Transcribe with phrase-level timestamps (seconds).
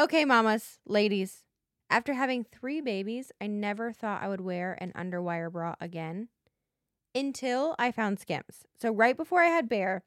[0.00, 1.44] Okay, mamas, ladies.
[1.90, 6.28] After having three babies, I never thought I would wear an underwire bra again
[7.14, 8.64] until I found Skims.
[8.80, 10.02] So, right before I had Bear,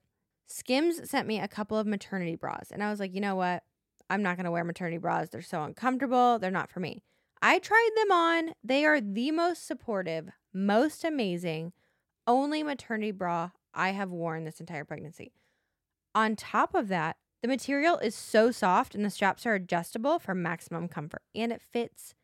[0.47, 2.71] Skims sent me a couple of maternity bras.
[2.71, 3.61] And I was like, you know what?
[4.09, 5.29] I'm not going to wear maternity bras.
[5.29, 6.39] They're so uncomfortable.
[6.39, 7.03] They're not for me.
[7.43, 8.53] I tried them on.
[8.63, 11.71] They are the most supportive, most amazing,
[12.25, 15.33] only maternity bra I have worn this entire pregnancy.
[16.15, 20.33] On top of that, the material is so soft and the straps are adjustable for
[20.33, 22.15] maximum comfort and it fits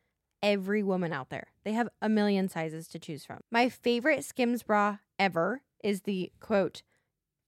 [0.42, 1.48] every woman out there.
[1.62, 3.40] They have a million sizes to choose from.
[3.50, 6.82] My favorite Skims bra ever is the quote,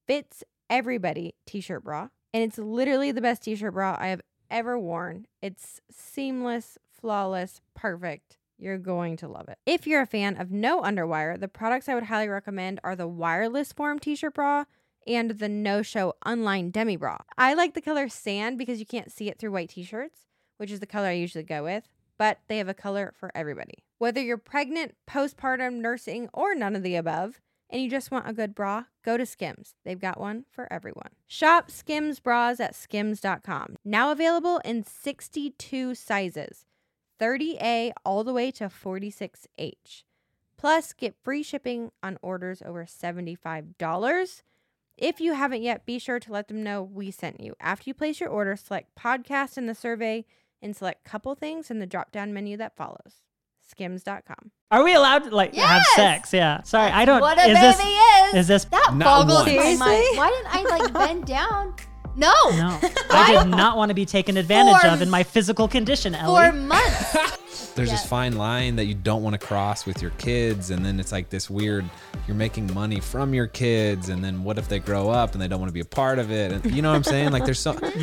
[0.07, 2.09] fits everybody t shirt bra.
[2.35, 4.21] And it's literally the best t shirt bra I have
[4.51, 5.27] ever worn.
[5.41, 8.37] It's seamless, flawless, perfect.
[8.59, 9.57] You're going to love it.
[9.65, 13.09] If you're a fan of no underwire, the products I would highly recommend are the
[13.09, 14.65] wireless form t shirt bra
[15.07, 17.19] and the no show unlined demi bra.
[17.37, 20.71] I like the color sand because you can't see it through white t shirts, which
[20.71, 21.89] is the color I usually go with,
[22.19, 23.85] but they have a color for everybody.
[23.99, 28.35] Whether you're pregnant, postpartum, nursing, or none of the above, and you just want a
[28.35, 29.75] good bra, go to Skims.
[29.85, 31.09] They've got one for everyone.
[31.27, 33.77] Shop Skims bras at skims.com.
[33.85, 36.67] Now available in 62 sizes
[37.19, 40.03] 30A all the way to 46H.
[40.59, 44.43] Plus, get free shipping on orders over $75.
[44.97, 47.55] If you haven't yet, be sure to let them know we sent you.
[47.61, 50.25] After you place your order, select podcast in the survey
[50.61, 53.23] and select couple things in the drop down menu that follows.
[53.69, 54.51] Skims.com.
[54.71, 56.33] Are we allowed to like have sex?
[56.33, 56.63] Yeah.
[56.63, 57.21] Sorry, I don't.
[57.21, 58.35] What a is baby this, is.
[58.35, 58.65] Is this?
[58.67, 60.19] that Not boggles my mind.
[60.19, 61.75] Why didn't I like bend down?
[62.15, 62.33] No.
[62.51, 62.79] No,
[63.11, 66.35] I did not want to be taken advantage of in my physical condition, Ellie.
[66.35, 66.67] For Ellie.
[66.67, 67.17] months.
[67.75, 67.95] There's Yeah.
[67.97, 71.11] this fine line that you don't want to cross with your kids, and then it's
[71.11, 71.85] like this weird.
[72.29, 75.49] You're making money from your kids, and then what if they grow up and they
[75.49, 76.53] don't want to be a part of it?
[76.53, 77.33] And you know what I'm saying?
[77.33, 77.75] Like there's so.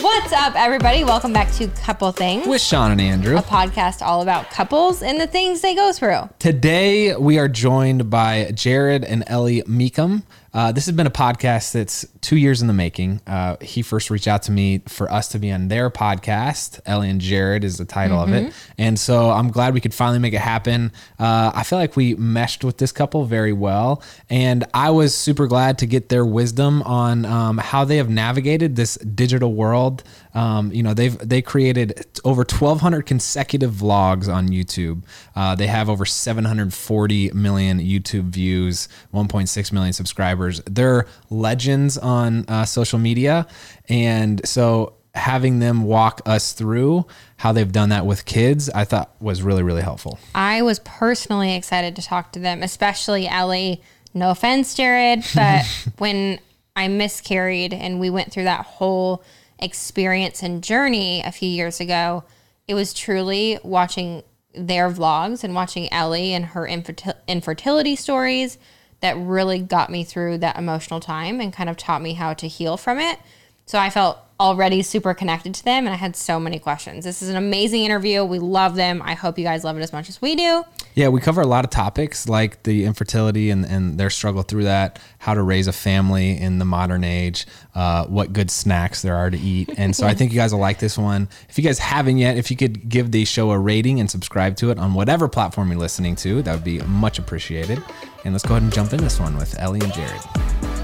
[0.00, 1.04] What's up, everybody?
[1.04, 3.36] Welcome back to Couple Things, With Shawn and Andrew.
[3.36, 6.28] a podcast all about couples and the things they go through.
[6.38, 10.24] Today we are joined by Jared and Ellie Mecham.
[10.54, 13.20] Uh, this has been a podcast that's two years in the making.
[13.26, 16.78] Uh, he first reached out to me for us to be on their podcast.
[16.84, 20.18] Ellie and Jared is the title of it, and so I'm glad we could finally
[20.18, 20.92] make it happen.
[21.18, 25.46] Uh, I feel like we meshed with this couple very well, and I was super
[25.46, 30.02] glad to get their wisdom on um, how they have navigated this digital world.
[30.34, 35.04] Um, you know, they've they created over 1,200 consecutive vlogs on YouTube.
[35.36, 40.60] Uh, they have over 740 million YouTube views, 1.6 million subscribers.
[40.66, 43.46] They're legends on uh, social media,
[43.88, 47.06] and so having them walk us through
[47.36, 50.18] how they've done that with kids, I thought was really really helpful.
[50.34, 53.82] I was personally excited to talk to them, especially Ellie.
[54.14, 55.64] No offense, Jared, but
[55.98, 56.38] when
[56.76, 59.24] I miscarried and we went through that whole
[59.62, 62.24] experience and journey a few years ago,
[62.66, 64.22] it was truly watching
[64.54, 68.58] their vlogs and watching Ellie and her infertil- infertility stories
[69.00, 72.46] that really got me through that emotional time and kind of taught me how to
[72.46, 73.18] heal from it.
[73.66, 77.04] So I felt already super connected to them and I had so many questions.
[77.04, 78.24] This is an amazing interview.
[78.24, 79.00] We love them.
[79.02, 80.64] I hope you guys love it as much as we do.
[80.94, 84.64] Yeah, we cover a lot of topics like the infertility and, and their struggle through
[84.64, 89.14] that, how to raise a family in the modern age, uh, what good snacks there
[89.16, 89.70] are to eat.
[89.82, 91.28] And so I think you guys will like this one.
[91.48, 94.54] If you guys haven't yet, if you could give the show a rating and subscribe
[94.56, 97.82] to it on whatever platform you're listening to, that would be much appreciated.
[98.24, 100.81] And let's go ahead and jump in this one with Ellie and Jared.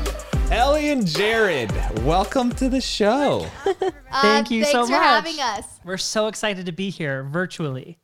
[0.50, 1.70] Ellie and Jared,
[2.04, 3.47] welcome to the show.
[4.22, 5.64] Thank you Uh, thanks for having us.
[5.84, 7.98] We're so excited to be here virtually.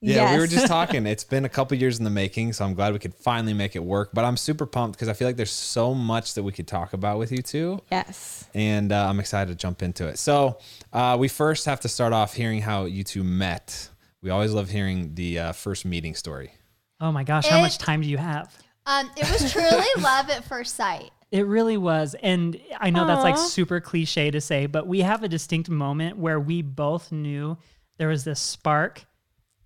[0.00, 1.06] Yeah, we were just talking.
[1.06, 3.76] It's been a couple years in the making, so I'm glad we could finally make
[3.76, 4.10] it work.
[4.14, 6.94] But I'm super pumped because I feel like there's so much that we could talk
[6.94, 8.44] about with you two, Yes.
[8.54, 10.18] and uh, I'm excited to jump into it.
[10.18, 10.58] So
[10.92, 13.90] uh, we first have to start off hearing how you two met.
[14.22, 16.52] We always love hearing the uh, first meeting story.
[17.00, 18.56] Oh my gosh, how much time do you have?
[18.86, 21.10] Um, it was truly love at first sight.
[21.34, 22.14] It really was.
[22.22, 26.16] And I know that's like super cliche to say, but we have a distinct moment
[26.16, 27.58] where we both knew
[27.96, 29.04] there was this spark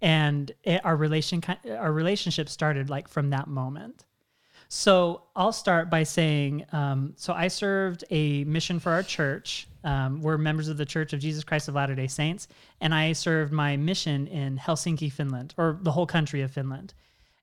[0.00, 4.06] and it, our relation our relationship started like from that moment.
[4.68, 9.68] So I'll start by saying, um, so I served a mission for our church.
[9.84, 12.48] Um, we're members of the Church of Jesus Christ of Latter Day Saints,
[12.80, 16.94] and I served my mission in Helsinki, Finland, or the whole country of Finland.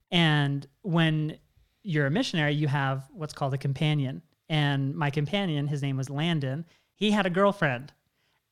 [0.10, 1.38] And when
[1.86, 4.22] you're a missionary, you have what's called a companion.
[4.50, 6.66] And my companion, his name was Landon,
[6.96, 7.94] he had a girlfriend.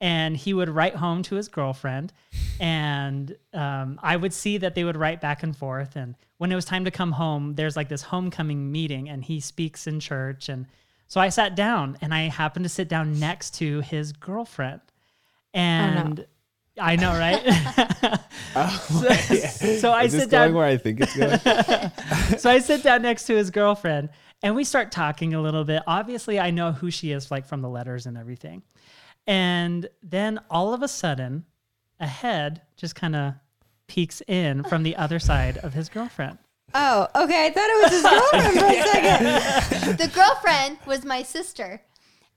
[0.01, 2.11] and he would write home to his girlfriend.
[2.59, 5.95] And um, i would see that they would write back and forth.
[5.95, 9.39] And when it was time to come home there's like this homecoming meeting and he
[9.39, 10.49] speaks in church.
[10.49, 10.67] And
[11.07, 14.81] so i sat down and i happened to sit down next to his girlfriend.
[15.53, 16.25] And
[16.79, 17.41] i know right
[18.53, 19.09] so,
[19.77, 21.39] so i Is this sit going down where I think it's going?
[22.39, 24.09] so I sit down next to his girlfriend
[24.41, 25.81] and we start talking a little bit.
[25.87, 28.61] Obviously, I know who she is like from the letters and everything.
[29.25, 31.45] And then all of a sudden,
[31.99, 33.33] a head just kind of
[33.87, 36.37] peeks in from the other side of his girlfriend.
[36.75, 37.45] Oh, okay.
[37.45, 38.83] I thought it was his girlfriend for a
[39.79, 39.97] second.
[39.97, 41.81] the girlfriend was my sister.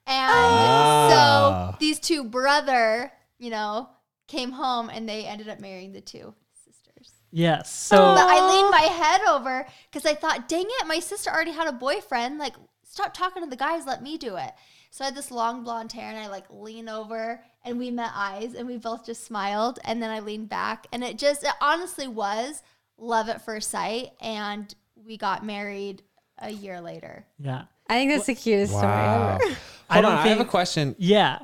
[0.06, 1.71] And Ah.
[1.73, 3.88] so these two brother, you know,
[4.26, 6.34] came home and they ended up marrying the two
[6.64, 7.12] sisters.
[7.31, 7.73] Yes.
[7.73, 11.31] So um, But I leaned my head over because I thought, dang it, my sister
[11.31, 12.38] already had a boyfriend.
[12.38, 14.52] Like, stop talking to the guys, let me do it.
[14.90, 18.12] So I had this long blonde hair and I like lean over and we met
[18.14, 19.78] eyes and we both just smiled.
[19.84, 22.62] And then I leaned back and it just, it honestly was
[22.96, 24.11] love at first sight.
[24.20, 26.02] And we got married
[26.38, 27.26] a year later.
[27.38, 27.64] yeah.
[27.88, 29.38] I think that's the cutest Wow.
[29.38, 29.58] story ever.
[29.90, 30.96] I Hold don't on, I have a question.
[30.99, 31.38] Yeah.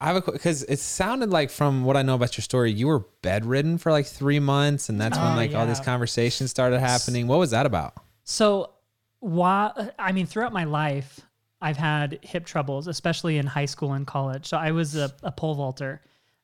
[0.00, 2.86] I have a because it sounded like from what I know about your story, you
[2.88, 5.84] were bedridden for like three months, and that's when Oh, like all these yeah.
[5.84, 7.26] conversations started happening.
[7.26, 7.94] What was that about?
[8.24, 8.70] So,
[9.20, 11.20] while I mean, throughout my life,
[11.60, 14.46] I've had hip troubles, especially in high school and college.
[14.46, 16.02] So I was a, a pole vaulter.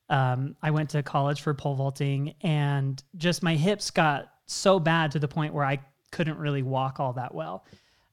[0.09, 5.11] Um, I went to college for pole vaulting, and just my hips got so bad
[5.11, 5.79] to the point where I
[6.11, 7.65] couldn't really walk all that well.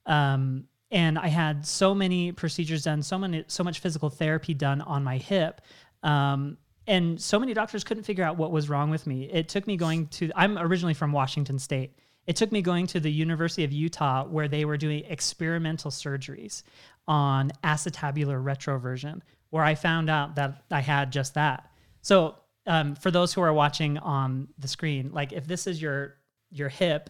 [0.06, 4.80] Um, and I had so many procedures done, so many, so much physical therapy done
[4.80, 5.60] on my hip.
[6.02, 6.56] Um,
[6.86, 9.30] and so many doctors couldn't figure out what was wrong with me.
[9.30, 11.92] It took me going to, I'm originally from Washington State.
[12.26, 16.62] It took me going to the University of Utah where they were doing experimental surgeries
[17.06, 19.20] on acetabular retroversion,
[19.50, 21.70] where I found out that I had just that.
[22.02, 22.36] So,
[22.66, 26.16] um, for those who are watching on the screen, like if this is your
[26.50, 27.08] your hip,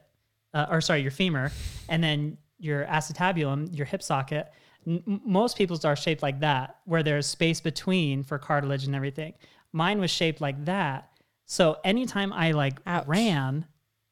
[0.54, 1.50] uh, or sorry, your femur,
[1.88, 4.52] and then your acetabulum, your hip socket,
[4.86, 9.34] n- most people's are shaped like that, where there's space between for cartilage and everything.
[9.72, 11.10] Mine was shaped like that.
[11.46, 13.06] So anytime I like Ouch.
[13.06, 13.66] ran,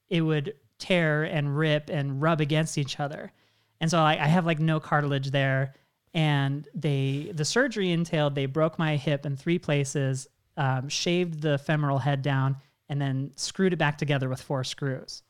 [0.09, 3.33] it would tear and rip and rub against each other.
[3.81, 5.75] And so I, I have like no cartilage there.
[6.15, 11.59] And they the surgery entailed they broke my hip in three places, um, shaved the
[11.59, 12.57] femoral head down,
[12.89, 15.23] and then screwed it back together with four screws.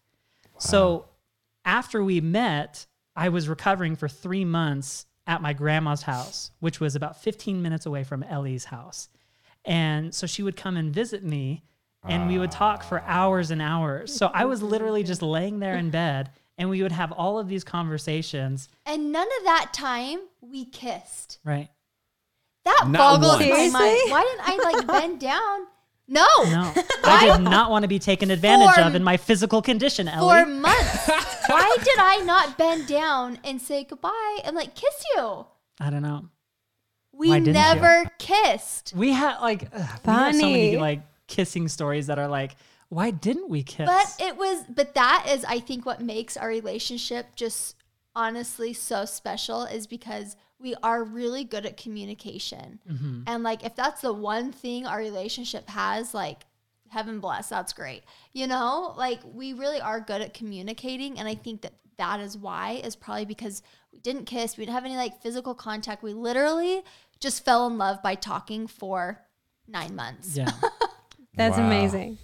[0.58, 1.08] So
[1.64, 2.86] after we met,
[3.16, 7.86] I was recovering for three months at my grandma's house, which was about 15 minutes
[7.86, 9.08] away from Ellie's house.
[9.64, 11.62] And so she would come and visit me
[12.08, 14.14] and we would talk for hours and hours.
[14.14, 17.48] So I was literally just laying there in bed and we would have all of
[17.48, 18.68] these conversations.
[18.84, 21.40] And none of that time we kissed.
[21.44, 21.68] Right.
[22.64, 23.72] That Not boggles once.
[23.72, 24.10] my mind.
[24.10, 25.66] Why didn't I like bend down?
[26.08, 26.26] No.
[26.44, 26.72] No,
[27.04, 30.28] I did not want to be taken advantage For- of in my physical condition, Ellie.
[30.28, 30.52] For Ellie.
[30.60, 31.08] months.
[31.48, 35.46] Why did I not bend down and say goodbye and like kiss you?
[35.80, 36.28] I don't know.
[37.12, 37.52] We Why didn't you?
[37.54, 38.92] never kissed.
[38.94, 40.76] We had like ugh, we have so many Funny.
[40.76, 42.56] like kissing stories that are like,
[42.88, 43.86] why didn't we kiss?
[43.86, 47.74] But it was, but that is, I think, what makes our relationship just
[48.14, 52.78] honestly so special is because we are really good at communication.
[52.90, 53.22] Mm-hmm.
[53.26, 56.44] And like, if that's the one thing our relationship has, like,
[56.88, 58.04] heaven bless, that's great.
[58.32, 61.18] You know, like, we really are good at communicating.
[61.18, 63.62] And I think that that is why, is probably because
[63.92, 66.02] we didn't kiss, we didn't have any like physical contact.
[66.02, 66.82] We literally
[67.20, 69.22] just fell in love by talking for
[69.66, 70.36] nine months.
[70.36, 70.50] yeah.
[71.34, 71.66] That's Wow.
[71.66, 72.18] amazing.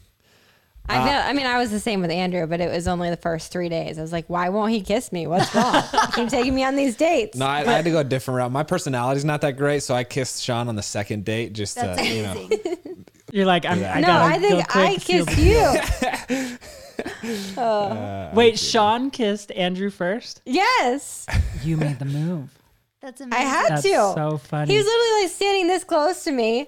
[0.92, 3.11] I uh, feel, I mean, I was the same with Andrew, but it was only
[3.11, 3.99] the first three days.
[3.99, 5.26] I was like, why won't he kiss me?
[5.26, 5.82] What's wrong?
[6.14, 7.37] Keep taking me on these dates.
[7.38, 8.52] No, I, I had to go a different route.
[8.52, 11.52] My personality's not that great, so I kissed Shawn on the second date.
[11.52, 12.49] Just That's to, you know.
[13.32, 16.58] You're like, I'm, I no, gotta I go think quick, I seal kissed the- you.
[17.56, 17.62] Oh.
[17.88, 20.40] Uh, Wait, Shawn kissed Andrew first?
[20.44, 21.26] yes,
[21.62, 22.50] You made the move.
[23.00, 23.44] That's amazing.
[23.46, 23.88] I had That's to.
[24.14, 24.72] so funny.
[24.72, 26.66] He was literally like standing this close to me.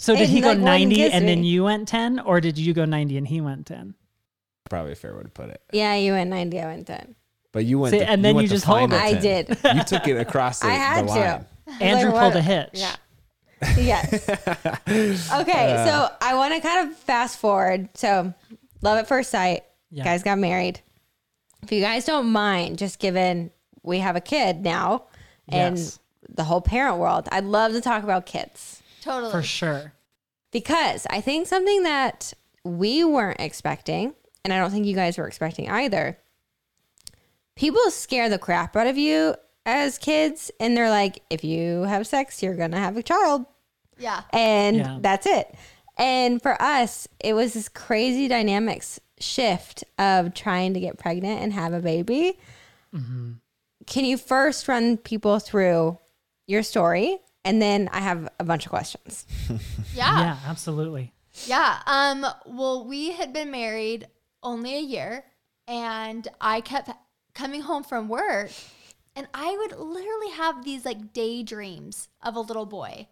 [0.00, 2.56] So did and, he go like, 90 kiss and then you went 10 or did
[2.56, 3.94] you go 90 and he went 10?
[4.70, 5.60] probably a fair way to put it.
[5.72, 7.14] Yeah, you went 90, I went 10.
[7.52, 9.16] But you went, See, to, and then went you to just hold final it.
[9.16, 9.48] I did.
[9.74, 11.18] You took it across the, I had the to.
[11.20, 11.46] line.
[11.80, 12.70] Andrew Like, pulled what- a hitch.
[12.74, 12.96] Yeah.
[13.76, 14.28] Yes.
[14.88, 15.86] Okay, uh.
[15.86, 17.90] so I want to kind of fast forward.
[17.94, 18.32] So,
[18.80, 19.64] love at first sight.
[19.90, 20.04] Yeah.
[20.04, 20.80] Guys got married.
[21.62, 23.50] If you guys don't mind, just given
[23.82, 25.04] we have a kid now
[25.48, 25.98] and Yes.
[26.28, 29.32] the whole parent world, I'd love to talk about kids Totally.
[29.32, 29.92] For sure.
[30.52, 32.32] because I think something that
[32.64, 34.14] we weren't expecting,
[34.44, 36.18] and I don't think you guys were expecting either.
[37.56, 39.34] People scare the crap out of you
[39.66, 43.44] as kids, and they're like, if you have sex, you're gonna have a child.
[43.98, 44.22] Yeah.
[44.32, 44.98] and Yeah.
[45.00, 45.54] that's it.
[45.98, 51.52] And for us, it was this crazy dynamics shift of trying to get pregnant and
[51.52, 52.38] have a baby.
[52.94, 53.32] Mm-hmm.
[53.86, 55.98] Can you first run people through
[56.46, 57.18] your story?
[57.44, 59.26] And then I have a bunch of questions.
[59.92, 60.20] Yeah.
[60.20, 61.12] Yeah, absolutely.
[61.46, 61.80] Yeah.
[61.84, 64.06] Um, well, we had been married
[64.42, 65.24] only a year
[65.66, 66.90] and I kept
[67.34, 68.50] coming home from work
[69.16, 73.08] and I would literally have these like daydreams of a little boy.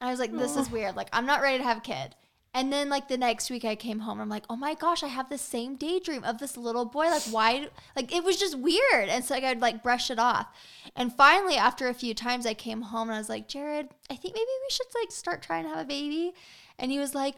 [0.00, 0.94] And I was like, this is weird.
[0.96, 2.14] Like, I'm not ready to have a kid.
[2.54, 5.08] And then like the next week I came home, I'm like, oh my gosh, I
[5.08, 7.06] have the same daydream of this little boy.
[7.06, 7.68] Like, why?
[7.94, 9.08] Like, it was just weird.
[9.08, 10.48] And so like, I'd like brush it off.
[10.96, 14.16] And finally, after a few times, I came home and I was like, Jared, I
[14.16, 16.32] think maybe we should like start trying to have a baby.
[16.78, 17.34] And he was like,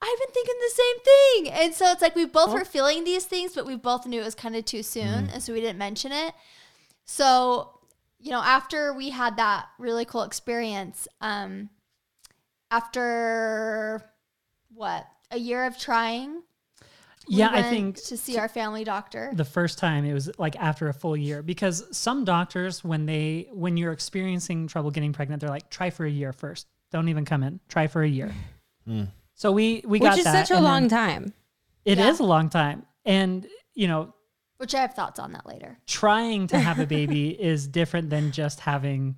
[0.00, 1.52] I've been thinking the same thing.
[1.64, 4.24] And so it's like we both were feeling these things, but we both knew it
[4.24, 5.28] was kind of too soon.
[5.32, 6.34] And so we didn't mention it.
[7.04, 7.80] So,
[8.20, 11.70] you know, after we had that really cool experience, um,
[12.70, 14.04] after
[14.74, 16.42] what, a year of trying?
[17.28, 19.30] we Yeah, I think to see our family doctor.
[19.34, 23.48] the first time it was like after a full year because some doctors when they
[23.52, 27.24] when you're experiencing trouble getting pregnant they're like try for a year first don't even
[27.26, 28.32] come in try for a year
[28.86, 29.04] hmm.
[29.34, 31.34] so we we got which is that such a long time.
[31.84, 32.24] It is Yeah.
[32.24, 34.14] a long time and you know
[34.56, 35.78] which I have thoughts on that later.
[35.86, 39.16] trying to have a baby is different than just having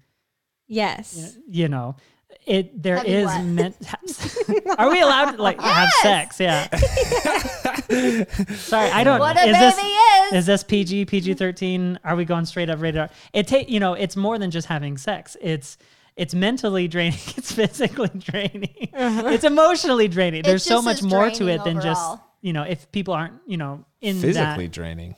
[0.66, 1.36] Yes.
[1.48, 1.94] you know
[2.46, 3.44] it there Having is what?
[3.44, 3.76] meant
[4.78, 6.40] are we allowed to like have sex?
[6.40, 6.66] Yeah.
[8.54, 10.32] Sorry i don't What a is baby this is.
[10.38, 13.94] is this pg pg-13 are we going straight up rated r it take you know
[13.94, 15.36] it's more than just having sex.
[15.40, 15.76] It's
[16.16, 17.18] it's mentally draining.
[17.36, 18.90] It's physically draining.
[18.92, 19.28] Uh-huh.
[19.28, 20.42] It's emotionally draining.
[20.42, 23.56] There's so much more to draining it than just you know if people aren't you
[23.56, 25.14] know in Physically that draining.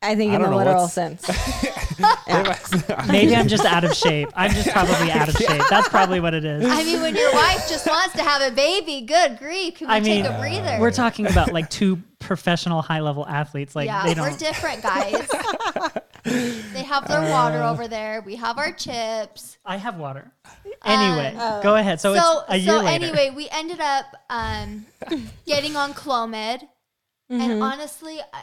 [0.00, 1.26] I think I in the literal what's- sense.
[3.08, 6.32] maybe i'm just out of shape i'm just probably out of shape that's probably what
[6.32, 9.74] it is I mean, when your wife just wants to have a baby, good grief.
[9.76, 10.76] Can we I mean, take a breather?
[10.80, 13.74] We're talking about like two professional high level athletes.
[13.74, 14.38] Like yeah, they we're don't.
[14.38, 15.28] different, guys.
[16.24, 18.22] they have their water over there.
[18.24, 19.58] We have our chips.
[19.64, 20.30] I have water.
[20.84, 22.00] Anyway, Um, go ahead.
[22.00, 23.04] So, so, it's a year so later.
[23.06, 24.86] anyway, we ended up um,
[25.46, 26.62] getting on Clomid,
[27.30, 27.40] Mm-hmm.
[27.42, 28.42] and honestly, I,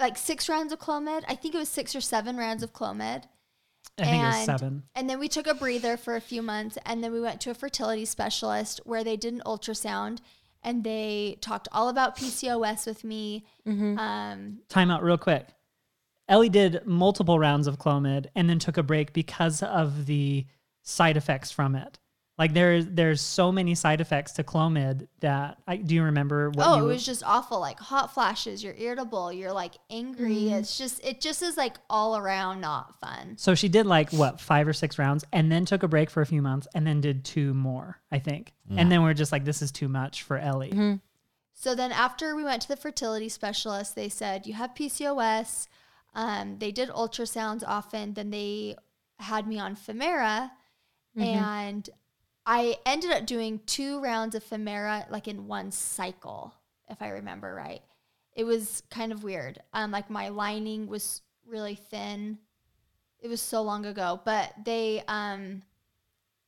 [0.00, 1.24] like six rounds of Clomid.
[1.28, 3.24] I think it was six or seven rounds of Clomid.
[3.98, 4.82] I think it was and- seven.
[4.94, 7.50] And then we took a breather for a few months, and then we went to
[7.50, 10.18] a fertility specialist where they did an ultrasound,
[10.62, 13.44] and they talked all about PCOS with me.
[13.66, 15.46] Um, Time out real quick.
[16.28, 20.46] Ellie did multiple rounds of Clomid and then took a break because of the
[20.82, 21.98] side effects from it.
[22.40, 26.66] Like there's there's so many side effects to Clomid that I do you remember what
[26.66, 27.60] oh, you it was just awful.
[27.60, 28.64] Like hot flashes.
[28.64, 29.30] You're irritable.
[29.30, 30.48] You're like angry.
[30.48, 33.34] It's just, it just is like all around not fun.
[33.36, 36.22] So she did like what five or six rounds, and then took a break for
[36.22, 38.54] a few months, and then did two more, I think.
[38.74, 40.70] And then we're just like, this is too much for Ellie.
[40.70, 40.94] Mm-hmm.
[41.52, 45.66] So then after we went to the fertility specialist, they said, you have PCOS.
[46.14, 48.14] Um, they did ultrasounds often.
[48.14, 48.76] Then they
[49.18, 50.52] had me on Femara.
[51.16, 51.90] And
[52.46, 56.54] I ended up doing two rounds of Femara like in one cycle,
[56.88, 57.82] if I remember right.
[58.34, 59.60] It was kind of weird.
[59.72, 62.38] Um, like my lining was really thin.
[63.20, 65.62] It was so long ago, but they um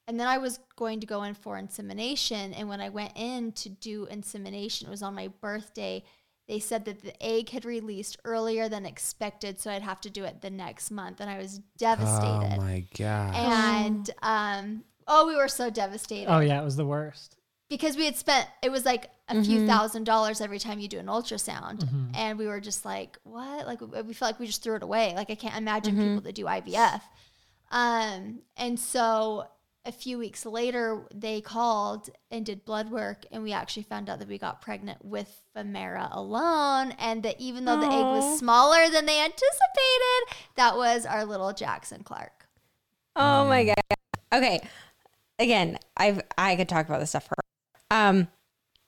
[0.09, 2.53] and then I was going to go in for insemination.
[2.55, 6.03] And when I went in to do insemination, it was on my birthday.
[6.49, 10.25] They said that the egg had released earlier than expected, so I'd have to do
[10.25, 11.21] it the next month.
[11.21, 12.57] And I was devastated.
[12.59, 13.35] Oh my god.
[13.35, 16.31] and um, oh, we were so devastated.
[16.31, 17.37] Oh yeah, it was the worst.
[17.69, 20.99] because we had spent it was like a few thousand dollars every time you do
[20.99, 21.79] an ultrasound.
[21.81, 22.15] Mm-hmm.
[22.15, 23.67] and we were just like what?
[23.67, 25.15] Like we we felt like we just threw it away.
[25.17, 27.01] Like i can't imagine people that do ivf
[27.71, 29.47] um and so
[29.85, 34.19] a few weeks later they called and did blood work and we actually found out
[34.21, 38.89] that we got pregnant with Femara alone and that even though the egg was smaller
[38.91, 40.23] than they anticipated
[40.57, 42.47] that was our little jackson clark.
[43.17, 43.97] Oh my god.
[44.33, 44.61] Okay.
[45.39, 47.35] Again, I've I could talk about this stuff for
[47.91, 48.29] um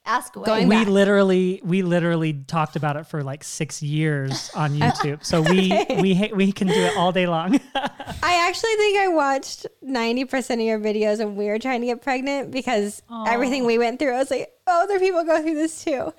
[0.05, 0.87] ask away Going we back.
[0.87, 5.23] literally we literally talked about it for like six years on YouTube.
[5.25, 7.59] So we we ha- we can do it all day long.
[7.75, 12.01] I actually think I watched 90% of your videos when we were trying to get
[12.01, 15.83] pregnant because everything we went through, I was like, oh, other people go through this
[15.83, 16.13] too.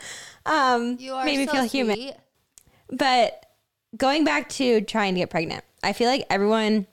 [0.45, 2.13] Um, you are made me so feel human.
[2.91, 3.45] But
[3.97, 6.87] going back to trying to get pregnant, I feel like everyone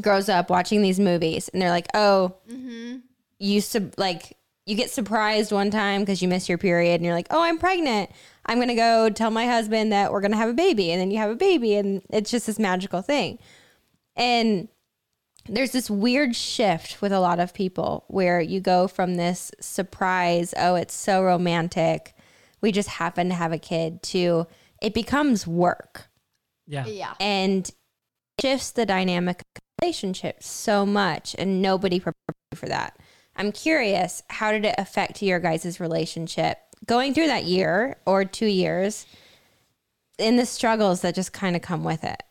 [0.00, 2.98] grows up watching these movies and they're like, oh, mm-hmm.
[3.38, 7.14] you sub- like you get surprised one time because you miss your period and you're
[7.14, 8.10] like, oh, I'm pregnant.
[8.46, 11.18] I'm gonna go tell my husband that we're gonna have a baby, and then you
[11.18, 13.38] have a baby, and it's just this magical thing.
[14.16, 14.68] And
[15.48, 20.54] there's this weird shift with a lot of people where you go from this surprise,
[20.56, 22.14] oh, it's so romantic,
[22.60, 24.46] we just happen to have a kid, to
[24.80, 26.08] it becomes work
[26.66, 26.86] Yeah.
[26.86, 27.14] Yeah.
[27.20, 27.70] and
[28.40, 32.98] shifts the dynamic of relationships so much, and nobody prepared you for that.
[33.36, 38.46] I'm curious, how did it affect your guys' relationship going through that year or two
[38.46, 39.06] years
[40.18, 42.22] in the struggles that just kind of come with it?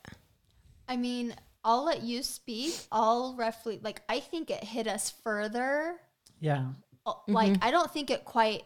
[0.88, 2.74] I mean, I'll let you speak.
[2.90, 5.96] I'll roughly like I think it hit us further.
[6.40, 6.68] Yeah.
[7.06, 8.62] Uh, Like I don't think it quite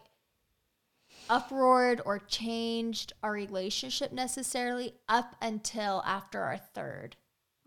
[1.29, 7.13] uproared or changed our relationship necessarily up until after our 3rd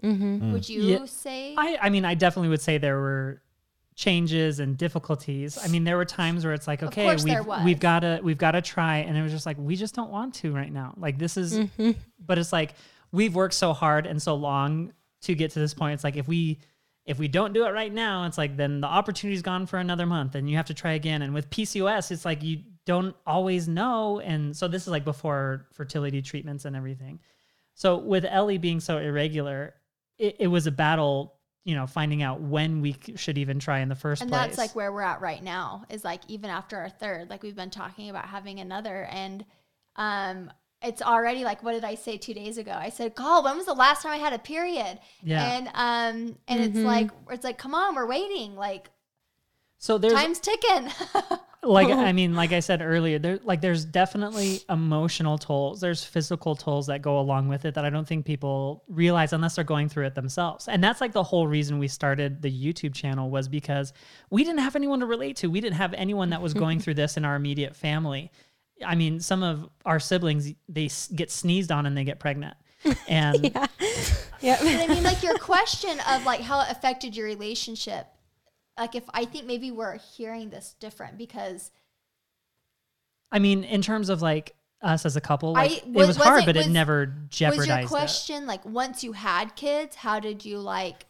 [0.02, 0.52] Mm-hmm.
[0.52, 1.04] Would you Yeah.
[1.06, 1.54] say?
[1.56, 3.42] I, I mean, I definitely would say there were
[3.94, 5.58] changes and difficulties.
[5.62, 8.52] I mean, there were times where it's like, okay, we've we've got to we've got
[8.52, 10.94] to try, and it was just like we just don't want to right now.
[10.96, 11.58] Like this is,
[12.24, 12.74] but it's like
[13.10, 15.94] we've worked so hard and so long to get to this point.
[15.94, 16.58] It's like if we
[17.06, 20.06] if we don't do it right now, it's like then the opportunity's gone for another
[20.06, 21.22] month, and you have to try again.
[21.22, 25.66] And with PCOS, it's like you don't always know, and so this is like before
[25.72, 27.18] fertility treatments and everything.
[27.74, 29.74] So with Ellie being so irregular,
[30.18, 31.34] it, it was a battle,
[31.64, 34.42] you know, finding out when we should even try in the first and place.
[34.42, 37.56] that's like where we're at right now is like even after our third like we've
[37.56, 39.44] been talking about having another and
[39.96, 42.72] um it's already like what did i say two days ago?
[42.72, 44.98] I said god when was the last time i had a period?
[45.22, 45.56] Yeah.
[45.56, 48.54] and um and it's like it's like come on we're waiting.
[48.54, 48.90] Like
[49.78, 50.88] so there's time's ticking
[51.62, 51.98] like oh.
[51.98, 55.80] I mean, like I said earlier, there like there's definitely emotional tolls.
[55.80, 59.56] There's physical tolls that go along with it that I don't think people realize unless
[59.56, 60.68] they're going through it themselves.
[60.68, 63.92] And that's like the whole reason we started the YouTube channel was because
[64.30, 65.48] we didn't have anyone to relate to.
[65.48, 68.30] We didn't have anyone that was going through this in our immediate family.
[68.86, 72.56] I mean, some of our siblings they get sneezed on and they get pregnant.
[73.08, 73.50] And
[74.40, 74.56] yeah.
[74.60, 78.06] But I mean, like your question of like how it affected your relationship.
[78.78, 81.70] Like if I think maybe we're hearing this different because
[83.32, 86.18] I mean, in terms of like us as a couple, like I- it was- was,
[86.18, 87.86] was hard, it- but was- it never jeopardized was your it.
[87.88, 91.06] question like once you had kids, how did you like?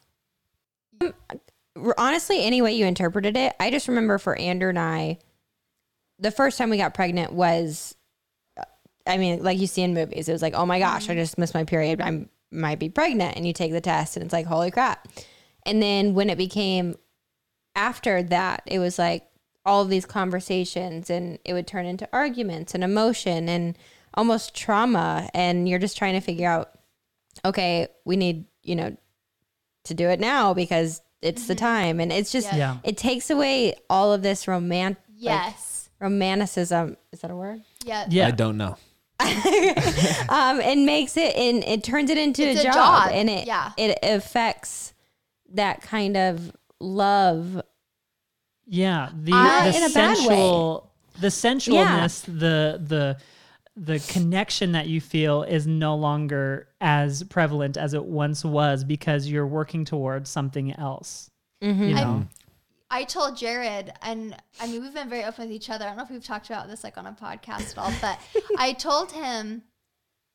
[1.97, 5.19] Honestly, any way you interpreted it, I just remember for Andrew and I,
[6.17, 7.95] the first time we got pregnant was,
[8.59, 8.63] uh,
[9.07, 11.37] I mean, like you see in movies, it was like, oh my gosh, I just
[11.37, 12.01] missed my period.
[12.01, 13.37] I might be pregnant.
[13.37, 15.07] And you take the test and it's like, holy crap.
[15.65, 16.95] And then when it became
[17.79, 19.25] after that, it was like
[19.65, 23.77] all of these conversations and it would turn into arguments and emotion and
[24.13, 25.29] almost trauma.
[25.33, 26.71] And you're just trying to figure out,
[27.45, 28.97] okay, we need, you know,
[29.85, 31.99] to do it now because it's the time.
[32.01, 32.57] And it's just, Yeah.
[32.57, 32.77] Yeah.
[32.83, 35.89] it takes away all of this roman- like, Yes.
[35.99, 36.97] romanticism.
[37.13, 37.61] Is that a word?
[37.85, 38.05] yeah.
[38.09, 38.27] Yeah.
[38.27, 38.75] I don't know.
[40.29, 43.45] um, and makes it and it turns it into a, a job, job, and it
[43.47, 43.73] yeah.
[43.77, 44.93] it affects
[45.53, 47.61] that kind of love.
[48.71, 50.15] Yeah, the Uh, the in a bad way.
[50.25, 53.17] sensual, the sensualness, the the
[53.75, 59.27] the connection that you feel is no longer as prevalent as it once was because
[59.27, 61.29] you're working towards something else.
[61.63, 61.83] Mm-hmm.
[61.83, 62.27] You I- know,
[62.91, 65.85] I told Jared, and I mean, we've been very open with each other.
[65.85, 68.19] I don't know if we've talked about this like on a podcast at all, but
[68.57, 69.63] I told him,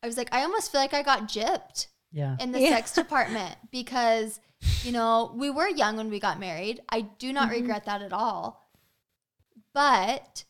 [0.03, 2.71] I was like, I almost feel like I got gypped yeah, in the Yeah.
[2.71, 4.41] sex department because,
[4.83, 6.81] you know, we were young when we got married.
[6.89, 8.69] I do not regret that at all.
[9.73, 10.45] But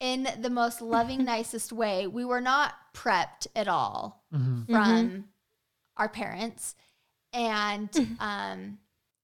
[0.00, 4.66] in the most loving, nicest way, we were not prepped at all Mhm.
[4.66, 5.24] from
[5.96, 6.74] our parents.
[7.32, 8.78] And um,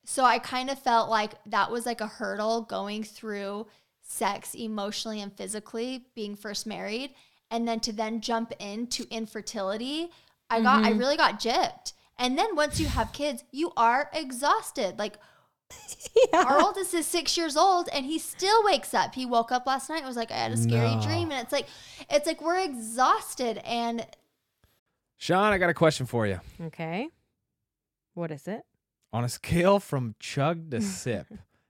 [0.04, 3.66] so I kind of felt like that was like a hurdle going through
[4.00, 7.14] sex emotionally and physically, being first married.
[7.50, 10.10] And then to then jump into infertility,
[10.50, 11.92] I got, I really got gypped.
[12.18, 14.98] And then once you have kids, you are exhausted.
[14.98, 15.18] Like
[16.34, 19.14] our oldest is six years old and he still wakes up.
[19.14, 21.02] He woke up last night and was like, I had a scary No.
[21.02, 21.30] dream.
[21.30, 21.66] And it's like,
[22.10, 23.58] it's like we're exhausted.
[23.64, 24.06] And
[25.16, 26.40] Shawn, I got a question for you.
[26.60, 27.08] Okay,
[28.14, 28.62] what is it?
[29.12, 31.26] On a scale from chug to sip,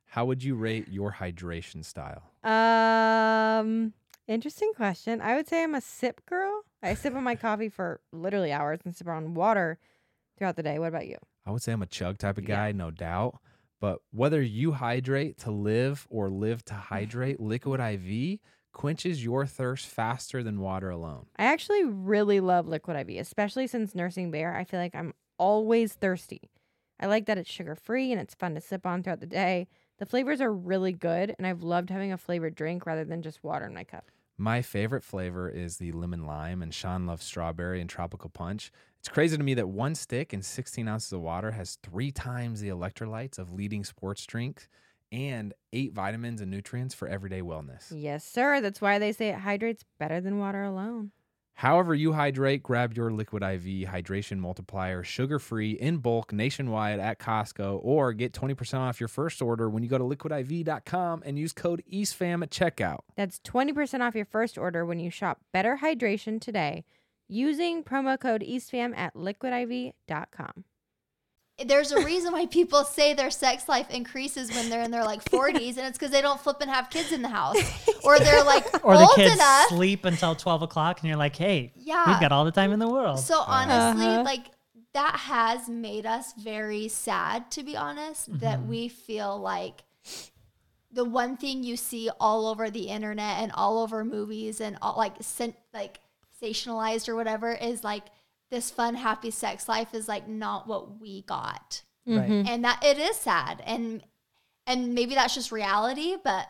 [0.07, 2.23] how would you rate your hydration style?
[2.45, 3.93] Um,
[4.27, 5.21] interesting question.
[5.21, 6.63] I would say I'm a sip girl.
[6.83, 9.79] I sip on my coffee for literally hours and sip on water
[10.39, 10.79] throughout the day.
[10.79, 11.17] What about you?
[11.45, 12.57] I would say I'm a chug type of Yeah.
[12.57, 13.39] guy, no doubt.
[13.81, 18.41] But whether you hydrate to live or live to hydrate, Liquid IV
[18.73, 21.27] quenches your thirst faster than water alone.
[21.37, 24.55] I actually really love liquid IV, especially since nursing bear.
[24.55, 26.51] I feel like I'm always thirsty.
[27.01, 29.69] I like that it's sugar free and it's fun to sip on throughout the day.
[29.99, 33.43] The flavors are really good, and I've loved having a flavored drink rather than just
[33.43, 34.11] water in my cup.
[34.37, 38.71] My favorite flavor is the lemon lime, and Shawn loves strawberry and tropical punch.
[39.01, 42.61] It's crazy to me that one stick and 16 ounces of water has three times
[42.61, 44.69] the electrolytes of leading sports drinks
[45.13, 47.87] and eight vitamins and nutrients for everyday wellness.
[47.91, 48.61] Yes, sir.
[48.61, 51.13] That's why they say it hydrates better than water alone.
[51.55, 57.19] However, you hydrate, grab your Liquid IV hydration multiplier sugar free in bulk nationwide at
[57.19, 61.53] Costco or get 20% off your first order when you go to liquidiv.com and use
[61.53, 63.01] code EASTFAM at checkout.
[63.17, 66.85] That's 20% off your first order when you shop Better Hydration today
[67.29, 70.65] using promo code EASTFAM at liquidiv.com.
[71.67, 75.25] There's a reason why people say their sex life increases when they're in their like
[75.25, 77.57] 40s, and it's because they don't flip and have kids in the house,
[78.05, 79.67] or they're like Or the kids enough.
[79.69, 82.09] sleep until 12 o'clock and you're like, hey, Yeah.
[82.09, 83.19] we've got all the time in the world.
[83.19, 84.23] So honestly, Uh-huh.
[84.23, 84.47] like
[84.95, 88.69] that has made us very sad, to be honest, that Mm-hmm.
[88.69, 89.83] we feel like
[90.93, 94.97] the one thing you see all over the internet and all over movies and all
[94.97, 95.99] like sen- like
[96.43, 98.05] sensationalized or whatever is like
[98.51, 102.27] this fun happy sex life is like not what we got Right.
[102.29, 102.49] Mm-hmm.
[102.49, 104.03] and that it is sad and
[104.67, 106.47] and maybe that's just reality but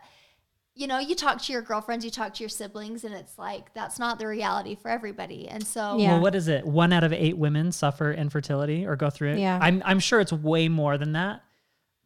[0.76, 3.74] you know you talk to your girlfriends you talk to your siblings and it's like
[3.74, 6.12] that's not the reality for everybody and so Yeah.
[6.12, 6.64] Well, what is it?
[6.64, 9.38] One out of eight women suffer infertility or go through it.
[9.40, 9.58] Yeah.
[9.60, 11.42] I'm I'm sure it's way more than that,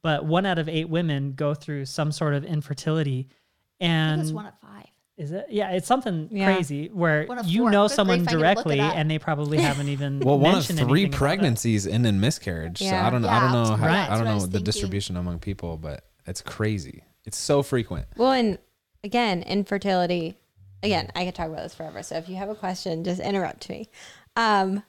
[0.02, 3.28] but one out of eight women go through some sort of infertility.
[3.28, 4.86] I think And it's one of five
[5.16, 5.46] is it?
[5.51, 6.53] Yeah, it's something Yeah.
[6.55, 7.70] crazy where One of you four.
[7.70, 8.96] know Good someone grief, I need to look it directly up.
[8.96, 11.18] and they probably haven't even Well, one of mentioned three anything about it.
[11.18, 12.79] pregnancies end in miscarriage.
[12.79, 13.07] So Yeah.
[13.07, 13.92] I don't, I don't Yeah, know, how, Right.
[13.94, 14.64] I that's don't what I know was the thinking.
[14.64, 17.05] distribution among people, but it's crazy.
[17.25, 18.07] It's so frequent.
[18.16, 18.59] Well, and
[19.05, 20.37] again, infertility.
[20.83, 22.03] Again, I could talk about this forever.
[22.03, 23.88] So if you have a question, just interrupt me.
[24.35, 24.83] Um,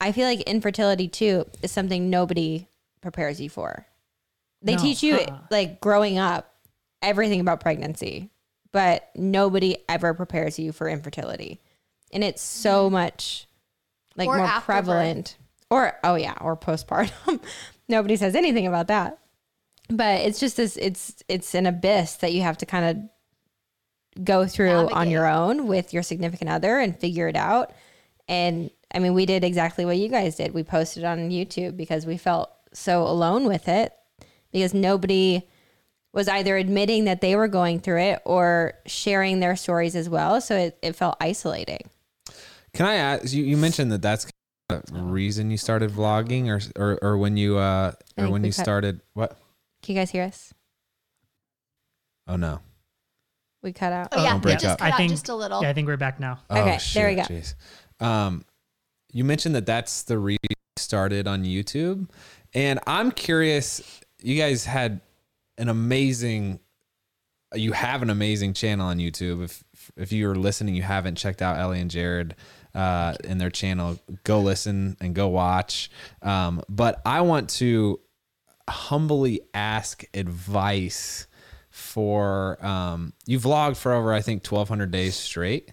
[0.00, 2.68] I feel like infertility too is something nobody
[3.00, 3.86] prepares you for.
[4.60, 5.38] They No, teach you uh-uh.
[5.50, 6.52] like growing up
[7.00, 8.30] everything about pregnancy,
[8.76, 11.62] but nobody ever prepares you for infertility,
[12.12, 12.94] and it's so mm-hmm.
[12.94, 13.46] much
[14.16, 14.64] like Or more birth.
[14.64, 15.38] prevalent.
[15.70, 17.40] Or oh yeah, or postpartum.
[17.88, 19.18] nobody says anything about that
[19.88, 24.46] but it's just this it's it's an abyss that you have to kind of go
[24.46, 27.72] through on your own with your significant other and figure it out
[28.28, 32.06] and i mean we did exactly what you guys did we posted on youtube because
[32.06, 33.92] we felt so alone with it
[34.52, 35.46] because nobody
[36.12, 40.40] was either admitting that they were going through it or sharing their stories as well
[40.40, 41.80] so it, it felt isolating
[42.72, 43.44] Can I ask you?
[43.44, 44.26] You mentioned that that's
[44.68, 48.62] the reason you started vlogging, or or, or when you uh, or when you cut-
[48.64, 49.38] started what?
[49.82, 50.52] can you guys hear us
[52.26, 52.58] Oh no!
[53.62, 54.78] we cut out oh yeah don't break just up.
[54.78, 56.40] cut I out think- just a little Yeah, I think we're back now.
[56.50, 57.22] Oh, Okay, there we go.
[57.22, 57.54] Jeez.
[58.00, 58.44] Um,
[59.12, 62.08] you mentioned that that's the reason you started on YouTube,
[62.54, 63.80] and I'm curious.
[64.22, 65.00] You guys had
[65.58, 66.60] an amazing.
[67.54, 69.44] You have an amazing channel on YouTube.
[69.44, 69.62] If
[69.96, 72.34] if you are listening, you haven't checked out Ellie and Jared
[72.74, 75.90] uh, in their channel, go listen and go watch.
[76.22, 78.00] Um, but I want to
[78.68, 81.26] humbly ask advice
[81.70, 85.72] for um, you vlogged for over I think 1,200 days straight.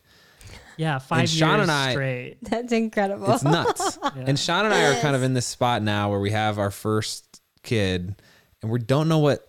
[0.78, 2.38] Yeah, five Shawn years and I- straight.
[2.42, 3.98] that's incredible It's nuts.
[4.16, 4.24] Yeah.
[4.28, 6.72] And Shawn and I are kind of in this spot now where we have our
[6.72, 8.16] first kid
[8.62, 9.48] and we don't know what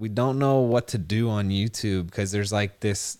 [0.00, 3.18] we don't know what to do on YouTube because there's like this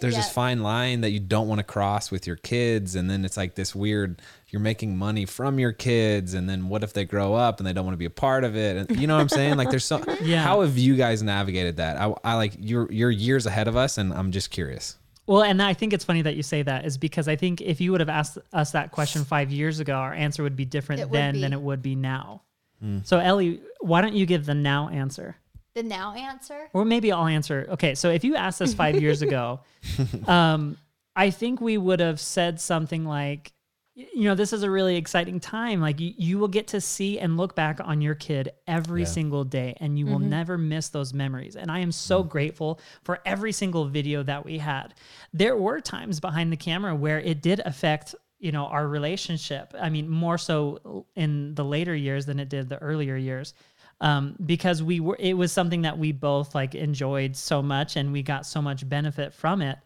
[0.00, 3.24] there's this fine line that you don't want to cross with your kids and then
[3.24, 7.04] it's like this weird you're making money from your kids and then what if they
[7.04, 8.76] grow up and they don't want to be a part of it?
[8.76, 9.56] And you know what I'm saying?
[9.56, 10.42] Like there's so Yeah.
[10.42, 12.00] how have you guys navigated that?
[12.00, 14.96] I, I like you're you're years ahead of us and I'm just curious.
[15.26, 17.82] Well, and I think it's funny that you say that is because I think if
[17.82, 21.02] you would have asked us that question five years ago, our answer would be different
[21.02, 22.42] It would then than it would be now.
[22.80, 23.00] Hmm.
[23.04, 25.36] So Ellie, why don't you give the now answer?
[25.74, 27.66] The now answer Or maybe I'll answer.
[27.70, 29.60] Okay, so if you asked us five years ago,
[30.26, 30.76] um,
[31.14, 33.52] I think we would have said something like,
[33.94, 35.80] you know, this is a really exciting time.
[35.80, 39.42] Like you, you will get to see and look back on your kid every single
[39.42, 41.56] day, and you will never miss those memories.
[41.56, 44.94] And I am so grateful for every single video that we had.
[45.32, 49.88] There were times behind the camera where it did affect you know our relationship i
[49.88, 53.52] mean more so in the later years than it did the earlier years
[54.00, 58.12] um, because we were it was something that we both like enjoyed so much and
[58.12, 59.78] we got so much benefit from it.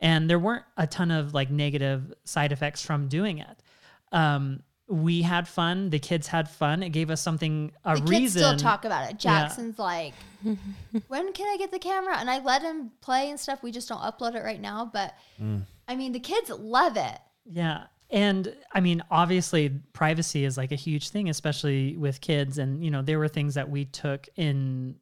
[0.00, 3.62] And there weren't a ton of like negative side effects from doing it.
[4.12, 5.90] Um, we had fun.
[5.90, 6.82] The kids had fun.
[6.82, 8.40] It gave us something a the kids reason.
[8.40, 9.18] still talk about it.
[9.18, 10.14] Jackson's like
[11.08, 12.16] when can i get the camera?
[12.16, 13.62] And i let him play and stuff.
[13.62, 15.62] We just don't upload it right now but Mm.
[15.86, 17.18] i mean the kids love it.
[17.44, 17.84] Yeah.
[18.10, 22.58] And I mean, obviously, privacy is like a huge thing, especially with kids.
[22.58, 24.96] And, you know, there were things that we took in,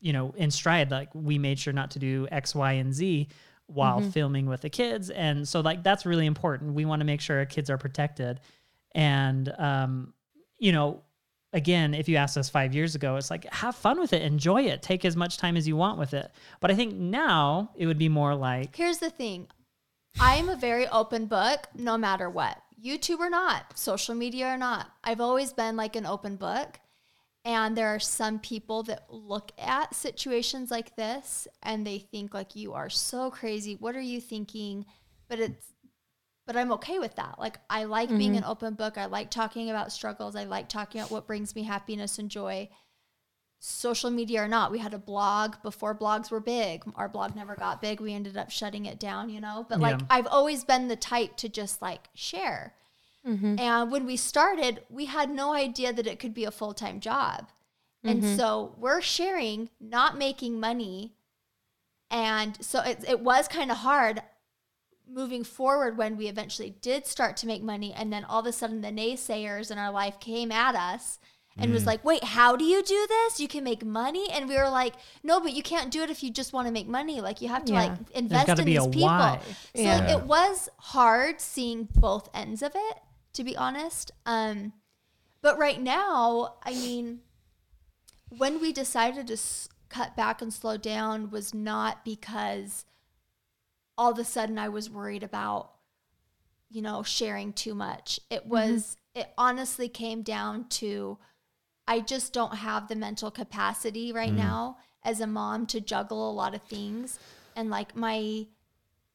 [0.00, 0.90] you know, in stride.
[0.90, 3.28] Like we made sure not to do X, Y, and Z
[3.66, 5.10] while filming with the kids.
[5.10, 6.74] And so like that's really important.
[6.74, 8.40] We want to make sure our kids are protected.
[8.94, 10.14] And um,
[10.58, 11.02] you know,
[11.52, 14.62] again, if you asked us five years ago, it's like have fun with it, enjoy
[14.62, 16.30] it, take as much time as you want with it.
[16.60, 19.48] But I think now it would be more like Here's the thing
[20.18, 22.62] I'm a very open book no matter what.
[22.82, 24.90] YouTube or not, social media or not.
[25.04, 26.80] I've always been like an open book.
[27.44, 32.56] And there are some people that look at situations like this and they think like
[32.56, 33.76] you are so crazy.
[33.78, 34.86] What are you thinking?
[35.28, 35.72] But it's
[36.46, 37.38] but I'm okay with that.
[37.38, 38.38] Like I like being mm-hmm.
[38.38, 38.96] an open book.
[38.98, 40.36] I like talking about struggles.
[40.36, 42.68] I like talking about what brings me happiness and joy.
[43.68, 46.84] Social media or not, we had a blog before blogs were big.
[46.94, 48.00] Our blog never got big.
[48.00, 49.66] We ended up shutting it down, you know.
[49.68, 52.74] But like I've always been the type to just like share.
[53.26, 53.58] Mm-hmm.
[53.58, 57.00] And when we started, we had no idea that it could be a full time
[57.00, 57.48] job.
[58.04, 58.36] And mm-hmm.
[58.36, 61.14] so we're sharing, not making money.
[62.08, 64.22] And so it, it was kind of hard
[65.12, 67.92] moving forward when we eventually did start to make money.
[67.92, 71.18] And then all of a sudden, the naysayers in our life came at us
[71.58, 73.40] and was like, wait, how do you do this?
[73.40, 74.28] You can make money?
[74.30, 76.72] And we were like, no, but you can't do it if you just want to
[76.72, 77.20] make money.
[77.20, 77.84] Like, you have to Yeah.
[77.86, 79.02] like invest in these people.
[79.02, 79.40] why.
[79.74, 80.16] So Yeah.
[80.18, 82.98] it was hard seeing both ends of it,
[83.34, 84.10] to be honest.
[84.26, 84.74] Um,
[85.40, 87.20] but right now, I mean,
[88.28, 92.84] when we decided to s- cut back and slow down was not because
[93.96, 95.72] all of a sudden I was worried about,
[96.68, 98.20] you know, sharing too much.
[98.28, 101.16] It was, it honestly came down to
[101.88, 104.38] I just don't have the mental capacity right mm.
[104.38, 107.18] now as a mom to juggle a lot of things.
[107.54, 108.46] And like my,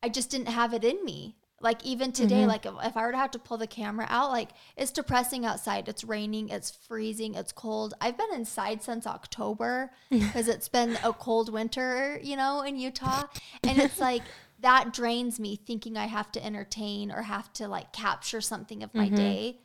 [0.01, 1.35] I just didn't have it in me.
[1.59, 2.47] Like even today, mm-hmm.
[2.47, 5.45] like if, if I were to have to pull the camera out, like it's depressing
[5.45, 5.87] outside.
[5.87, 7.93] It's raining, it's freezing, it's cold.
[8.01, 13.25] I've been inside since October because it's been a cold winter, you know, in Utah.
[13.63, 14.23] And it's like
[14.61, 18.93] that drains me thinking I have to entertain or have to like capture something of
[18.95, 19.15] my mm-hmm.
[19.15, 19.59] day.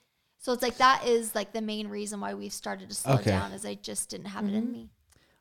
[0.46, 3.30] So it's like that is like the main reason why we've started to slow Okay.
[3.30, 4.90] down is I just didn't have it in me.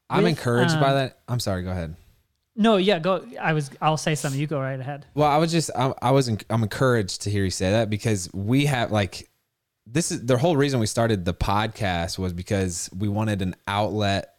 [0.09, 1.19] I'm With, encouraged by um, that.
[1.27, 1.61] I'm sorry.
[1.61, 1.95] Go ahead.
[2.55, 3.23] no, yeah, go.
[3.39, 3.69] I was.
[3.79, 4.41] I'll say something.
[4.41, 5.05] You go right ahead.
[5.13, 7.87] Well, I was just I, I was en- I'm encouraged to hear you say that
[7.87, 9.29] because we have like
[9.85, 14.33] this is the whole reason we started the podcast was because we wanted an outlet.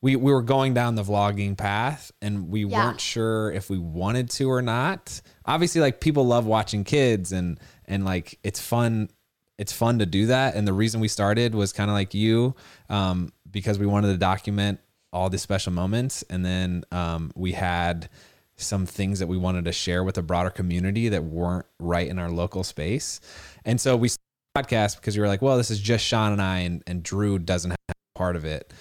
[0.00, 2.86] We we were going down the vlogging path and we Yeah.
[2.86, 5.20] weren't sure if we wanted to or not.
[5.44, 9.10] Obviously, like people love watching kids and and like it's fun.
[9.58, 10.54] It's fun to do that.
[10.54, 12.54] And the reason we started was kind of like you,
[12.88, 14.80] um, because we wanted to document
[15.12, 16.22] all the special moments.
[16.30, 18.08] And then um, we had
[18.56, 22.18] some things that we wanted to share with a broader community that weren't right in
[22.18, 23.20] our local space.
[23.64, 26.42] And so we started podcast because we were like, well, this is just Shawn and
[26.42, 28.72] I, and, and Drew doesn't have part of it.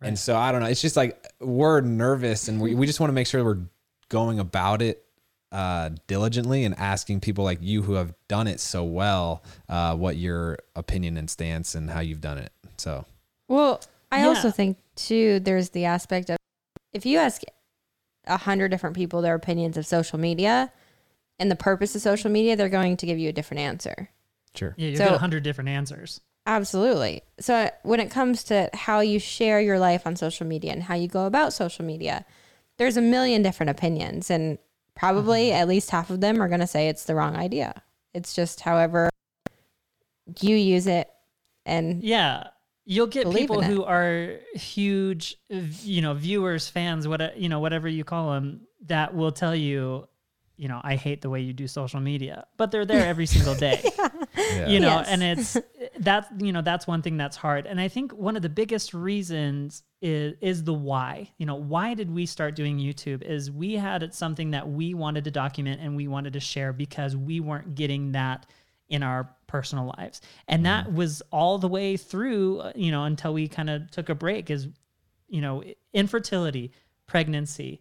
[0.00, 0.66] And so I don't know.
[0.66, 3.66] It's just like we're nervous and we, we just want to make sure we're
[4.08, 5.04] going about it
[5.52, 10.16] uh, diligently and asking people like you who have done it so well uh, what
[10.16, 12.50] your opinion and stance and how you've done it.
[12.78, 13.04] So
[13.48, 14.28] Well, I Yeah.
[14.28, 16.36] also think too there's the aspect of
[16.92, 17.42] if you ask
[18.26, 20.72] a hundred different people their opinions of social media
[21.38, 24.08] and the purpose of social media, they're going to give you a different answer.
[24.54, 24.74] sure.
[24.76, 26.20] Yeah, you So- get a hundred different answers.
[26.44, 27.22] Absolutely.
[27.38, 30.94] So when it comes to how you share your life on social media and how
[30.96, 32.24] you go about social media,
[32.78, 34.58] there's a million different opinions and
[34.94, 35.60] probably Mm-hmm.
[35.62, 37.82] at least half of them are going to say it's the wrong idea.
[38.14, 39.08] It's just however
[40.40, 41.08] you use it
[41.64, 42.48] and Yeah,
[42.84, 48.04] you'll get people who are huge, you know, viewers, fans, what you know, whatever you
[48.04, 50.08] call them, that will tell you,
[50.62, 53.56] you know, I hate the way you do social media, but they're there every single
[53.56, 53.82] day.
[54.68, 55.08] you know Yes.
[55.08, 55.56] and it's
[55.98, 57.66] that's you know that's one thing that's hard.
[57.66, 61.30] And i think one of the biggest reasons is is the why.
[61.36, 64.94] You know why did we start doing youtube is we had it something that we
[64.94, 68.46] wanted to document and we wanted to share because we weren't getting that
[68.88, 70.20] in our personal lives.
[70.46, 74.08] And that was all the way through uh, you know until we kind of took
[74.10, 74.68] a break is
[75.28, 76.70] you know infertility
[77.08, 77.80] pregnancy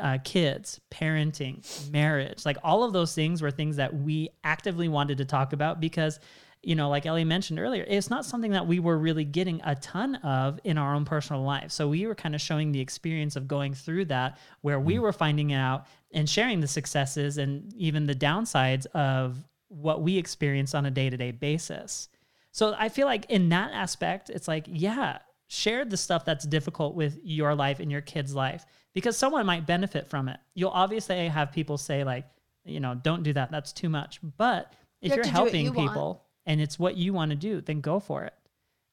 [0.00, 5.18] uh, kids, parenting, marriage, like all of those things were things that we actively wanted
[5.18, 6.18] to talk about because,
[6.62, 9.74] you know, like Ellie mentioned earlier, it's not something that we were really getting a
[9.76, 11.70] ton of in our own personal life.
[11.70, 15.12] So we were kind of showing the experience of going through that where we were
[15.12, 20.86] finding out and sharing the successes and even the downsides of what we experience on
[20.86, 22.08] a day to day basis.
[22.52, 25.18] So I feel like in that aspect, it's like, yeah,
[25.48, 28.64] share the stuff that's difficult with your life and your kid's life
[28.94, 30.38] because someone might benefit from it.
[30.54, 32.26] You'll obviously have people say, like,
[32.64, 33.50] you know, don't do that.
[33.50, 34.20] That's too much.
[34.38, 35.90] But if You have you're to do what helping you want.
[35.90, 38.32] people and it's what you want to do, then go for it.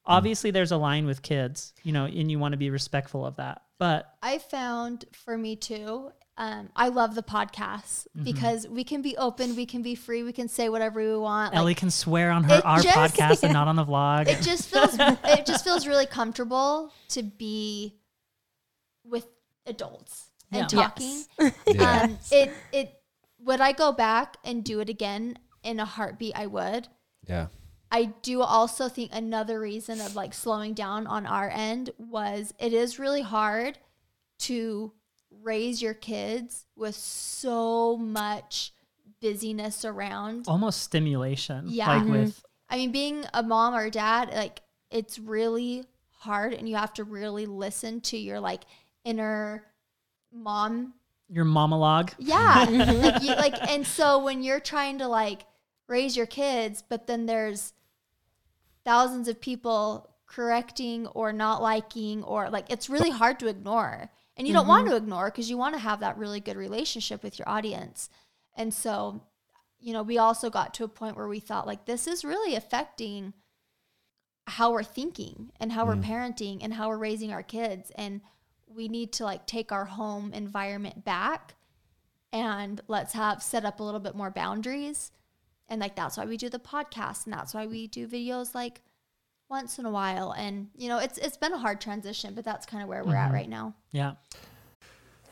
[0.04, 3.36] Obviously, there's a line with kids, you know, and you want to be respectful of
[3.36, 3.62] that.
[3.78, 8.24] But I found for me too, um, I love the podcast Mm-hmm.
[8.24, 11.54] because we can be open, we can be free, we can say whatever we want.
[11.54, 14.26] Ellie Like, can swear on her our just- podcast and not on the vlog.
[14.28, 17.94] it just feels it just feels really comfortable to be
[19.04, 19.26] with
[19.66, 20.82] adults and Yeah.
[20.82, 21.24] talking.
[21.66, 22.02] Yeah.
[22.02, 23.02] Um, it it
[23.38, 26.36] would I go back and do it again in a heartbeat?
[26.36, 26.88] I would.
[27.28, 27.48] Yeah.
[27.90, 32.72] I do also think another reason of like slowing down on our end was it
[32.72, 33.78] is really hard
[34.40, 34.92] to
[35.30, 38.72] raise your kids with so much
[39.20, 40.46] busyness around.
[40.48, 41.66] Almost stimulation.
[41.68, 41.96] Yeah.
[41.96, 46.68] Like with I mean, being a mom or a dad, like it's really hard and
[46.68, 48.62] you have to really listen to your like
[49.04, 49.64] inner
[50.32, 50.94] mom
[51.32, 52.12] your monologue.
[52.18, 52.64] yeah.
[52.70, 55.46] like, you, like, and so when you're trying to like
[55.88, 57.72] raise your kids, but then there's
[58.84, 64.10] thousands of people correcting or not liking, or like, it's really hard to ignore.
[64.36, 64.92] And you don't want mm-hmm.
[64.92, 68.10] to ignore because you want to have that really good relationship with your audience.
[68.54, 69.22] And so,
[69.78, 72.54] you know, we also got to a point where we thought, like, this is really
[72.54, 73.32] affecting
[74.46, 76.04] how we're thinking and how we're mm.
[76.04, 77.92] parenting and how we're raising our kids.
[77.94, 78.20] And
[78.74, 81.54] we need to like take our home environment back
[82.32, 85.12] and let's have set up a little bit more boundaries.
[85.68, 88.82] And like that's why we do the podcast and that's why we do videos like
[89.48, 90.32] once in a while.
[90.32, 93.14] And you know, it's it's been a hard transition, but that's kind of where we're
[93.14, 93.34] at mm-hmm.
[93.34, 93.74] right now.
[93.92, 94.14] Yeah.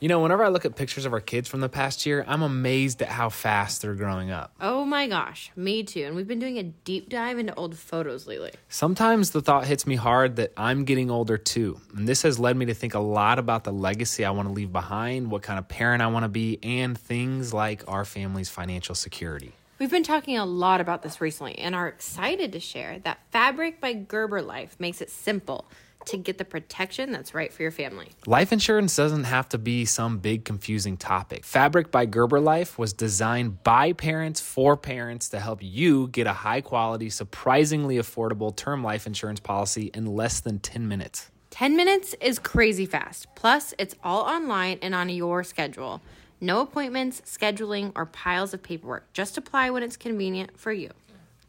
[0.01, 2.41] You know, whenever I look at pictures of our kids from the past year, I'm
[2.41, 4.55] amazed at how fast they're growing up.
[4.59, 6.05] Oh my gosh, me too.
[6.05, 8.53] And we've been doing a deep dive into old photos lately.
[8.71, 11.79] Sometimes the thought hits me hard that I'm getting older too.
[11.95, 14.55] And this has led me to think a lot about the legacy I want to
[14.55, 18.49] leave behind, what kind of parent I want to be, and things like our family's
[18.49, 19.53] financial security.
[19.79, 23.83] We've been talking a lot about this recently and are excited to share that Fabric
[23.83, 25.67] by Gerber Life makes it simple
[26.07, 28.09] to get the protection that's right for your family.
[28.27, 31.45] Life insurance doesn't have to be some big confusing topic.
[31.45, 36.33] Fabric by Gerber Life was designed by parents for parents to help you get a
[36.33, 41.31] high quality, surprisingly affordable term life insurance policy in less than 10 minutes.
[41.51, 43.27] 10 minutes is crazy fast.
[43.35, 46.01] Plus, it's all online and on your schedule.
[46.41, 49.13] No appointments, scheduling, or piles of paperwork.
[49.13, 50.91] Just apply when it's convenient for you.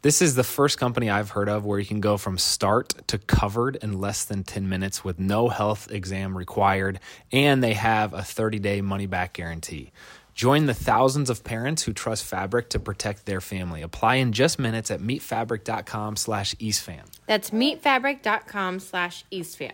[0.02, 3.18] This is the first company I've heard of where you can go from start to
[3.18, 6.98] covered in less than 10 minutes with no health exam required,
[7.30, 9.92] and they have a 30 day money back guarantee.
[10.34, 13.80] Join the thousands of parents who trust Fabric to protect their family.
[13.82, 17.04] Apply in just minutes at meetfabric.com slash eastfam.
[17.28, 19.70] That's meetfabric.com slash eastfam.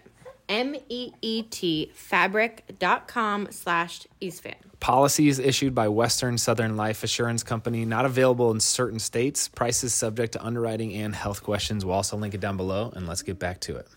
[0.49, 4.55] M E E T fabric.com slash eastfam.
[4.81, 9.49] Policies issued by Western Southern Life Assurance Company, not available in certain states.
[9.49, 11.85] Prices subject to underwriting and health questions.
[11.85, 13.89] We'll also link it down below, and let's get back to it.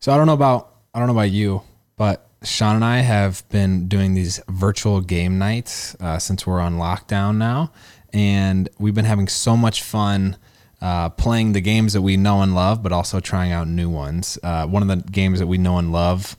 [0.00, 1.62] So I don't know about I don't know about you,
[1.96, 6.76] but Shawn and I have been doing these virtual game nights uh, since we're on
[6.76, 7.70] lockdown now,
[8.12, 10.36] and we've been having so much fun
[10.82, 14.36] uh, playing the games that we know and love, but also trying out new ones.
[14.42, 16.36] Uh, one of the games that we know and love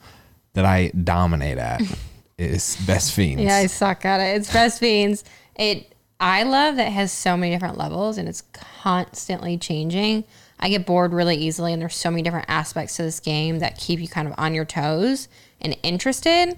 [0.52, 1.82] that I dominate at
[2.38, 3.42] is Best Fiends.
[3.42, 4.36] Yeah, I suck at it.
[4.36, 5.24] It's Best Fiends.
[5.56, 8.42] It I love that it has so many different levels and it's
[8.82, 10.26] constantly changing.
[10.60, 13.78] I get bored really easily and there's so many different aspects to this game that
[13.78, 15.30] keep you kind of on your toes
[15.62, 16.58] and interested.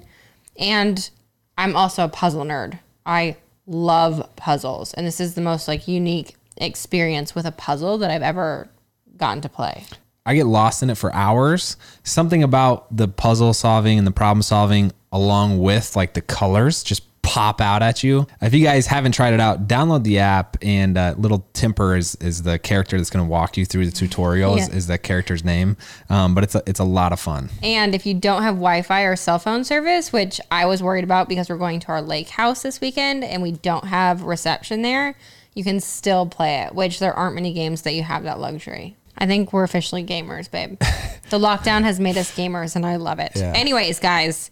[0.58, 1.10] And
[1.58, 2.80] I'm also a puzzle nerd.
[3.06, 8.12] I love puzzles and this is the most like unique experience with a puzzle that
[8.12, 8.70] I've ever
[9.18, 9.86] gotten to play.
[10.26, 11.78] I get lost in it for hours.
[12.04, 17.04] Something about the puzzle solving and the problem solving, along with like the colors, just
[17.22, 18.26] pop out at you.
[18.41, 20.58] If you guys haven't tried it out, download the app.
[20.63, 23.91] And uh, Little Timper is is the character that's going to walk you through the
[23.91, 24.56] tutorial.
[24.58, 24.76] Is, Yeah.
[24.76, 25.78] is the character's name?
[26.10, 27.50] Um, but it's a, it's a lot of fun.
[27.62, 31.04] And if you don't have Wi Fi or cell phone service, which I was worried
[31.04, 34.82] about because we're going to our lake house this weekend and we don't have reception
[34.82, 35.15] there,
[35.56, 38.96] you can still play it, which there aren't many games that you have that luxury.
[39.18, 40.78] I think we're officially gamers, babe.
[41.30, 43.32] the lockdown has made us gamers and I love it.
[43.56, 44.52] Anyways, guys,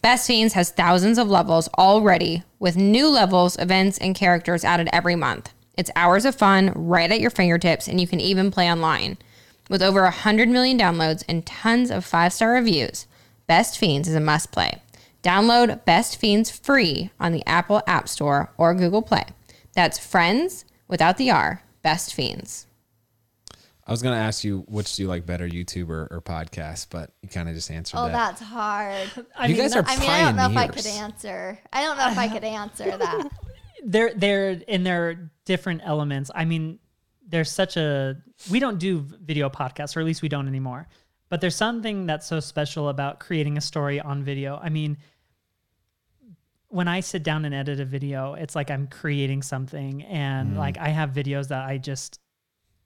[0.00, 5.16] Best Fiends has thousands of levels already with new levels, events, and characters added every
[5.16, 5.52] month.
[5.76, 9.18] It's hours of fun right at your fingertips, and you can even play online.
[9.68, 13.06] With over 100 million downloads and tons of five star reviews,
[13.46, 14.80] Best Fiends is a must play.
[15.22, 19.24] Download Best Fiends free on the Apple App Store or Google Play.
[19.78, 22.66] That's friends without the R, Best Fiends.
[23.86, 26.88] I was going to ask you which do you like better, YouTube or, or podcast,
[26.90, 28.12] but you kind of just answered Oh, that.
[28.12, 29.08] that's hard.
[29.38, 31.60] I you mean, guys are I mean, I don't know if I could answer.
[31.72, 33.30] I don't know if I could answer that.
[33.84, 36.32] they're they're in their different elements.
[36.34, 36.80] I mean,
[37.28, 38.16] there's such a
[38.50, 40.88] we don't do video podcasts, or at least we don't anymore.
[41.28, 44.58] But there's something that's so special about creating a story on video.
[44.60, 44.98] I mean,
[46.68, 50.58] when I sit down and edit a video, it's like I'm creating something, and Mm.
[50.58, 52.20] like I have videos that I just,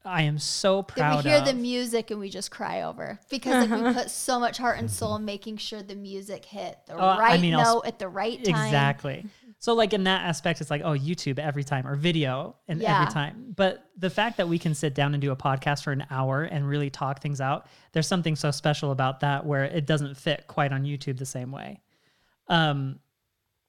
[0.05, 1.45] I am so Then proud we hear of.
[1.47, 4.91] the music and we just cry over because like we put so much heart and
[4.91, 8.09] soul in making sure the music hit the I right mean, I'll note at the
[8.09, 8.55] right time.
[8.66, 9.26] Exactly.
[9.61, 13.01] So like in that aspect, it's like, oh, YouTube every time or video and Yeah.
[13.01, 13.53] every time.
[13.57, 16.43] But the fact that we can sit down and do a podcast for an hour
[16.43, 20.47] and really talk things out, there's something so special about that where it doesn't fit
[20.49, 21.80] quite on YouTube the same way.
[22.49, 22.99] Um,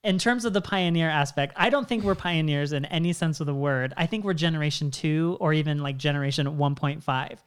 [0.04, 3.47] in terms of the pioneer aspect, I don't think we're pioneers in any sense of
[3.47, 3.93] the word.
[3.95, 7.38] I think we're generation two or even like generation 1.5.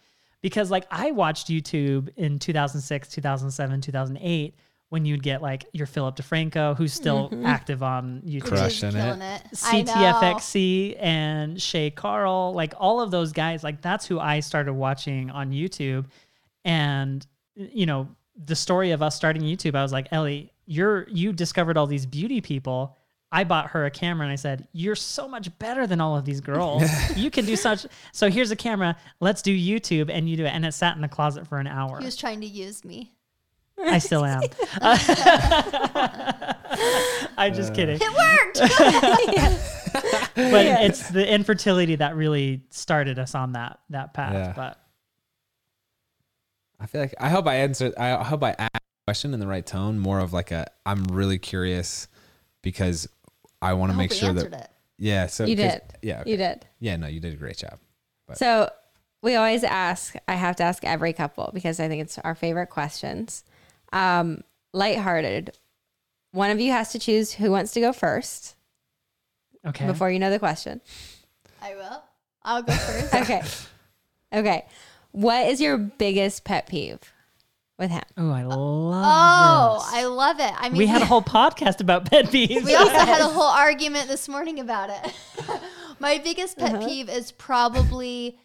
[0.40, 4.54] Because like I watched YouTube in 2006, 2007, 2008
[4.88, 7.44] when you'd get like your Philip DeFranco, who's still mm-hmm.
[7.44, 8.48] active on YouTube.
[8.48, 9.18] Crushing it.
[9.20, 9.42] it.
[9.52, 15.30] CTFXC and Shay Carl, like all of those guys, like that's who I started watching
[15.30, 16.06] on YouTube.
[16.64, 17.26] And
[17.56, 21.76] you know, the story of us starting YouTube, I was like, Ellie, you're you discovered
[21.76, 22.96] all these beauty people.
[23.32, 26.24] I bought her a camera and I said, You're so much better than all of
[26.24, 26.82] these girls.
[27.16, 30.50] you can do such so here's a camera, let's do YouTube and you do it.
[30.50, 31.98] And it sat in the closet for an hour.
[31.98, 33.12] He was trying to use me.
[33.78, 34.40] I still am.
[37.36, 37.74] I'm just uh.
[37.74, 37.98] kidding.
[38.00, 38.60] It worked.
[40.34, 44.34] but it's the infertility that really started us on that that path.
[44.34, 44.52] Yeah.
[44.56, 44.80] But
[46.80, 47.94] I feel like I hope I answered.
[47.96, 49.98] I hope I asked the question in the right tone.
[49.98, 52.08] More of like a, I'm really curious
[52.62, 53.08] because
[53.62, 54.52] I want to make sure that.
[54.52, 54.70] it.
[54.98, 55.26] Yeah.
[55.28, 55.82] So You 'cause- did.
[56.02, 56.20] Yeah.
[56.22, 56.30] okay.
[56.32, 56.66] You did.
[56.80, 56.96] Yeah.
[56.96, 57.78] No, you did a great job.
[58.26, 58.68] But- So
[59.22, 62.66] we always ask, I have to ask every couple because I think it's our favorite
[62.68, 63.44] questions.
[63.92, 64.42] Um,
[64.72, 65.56] lighthearted.
[66.32, 68.56] One of you has to choose who wants to go first
[69.64, 69.86] okay.
[69.86, 70.80] before you know the question.
[71.62, 72.02] I will.
[72.42, 73.14] I'll go first.
[73.22, 73.42] Okay.
[74.34, 74.66] okay.
[75.12, 76.98] What is your biggest pet peeve
[77.78, 78.02] with him?
[78.16, 79.92] Oh, I love Oh, this.
[79.94, 80.52] I love it.
[80.56, 82.64] I mean, we had a whole podcast about pet peeves.
[82.64, 85.14] We also had a whole argument this morning about it.
[86.00, 86.86] My biggest pet Uh-huh.
[86.86, 88.38] peeve is probably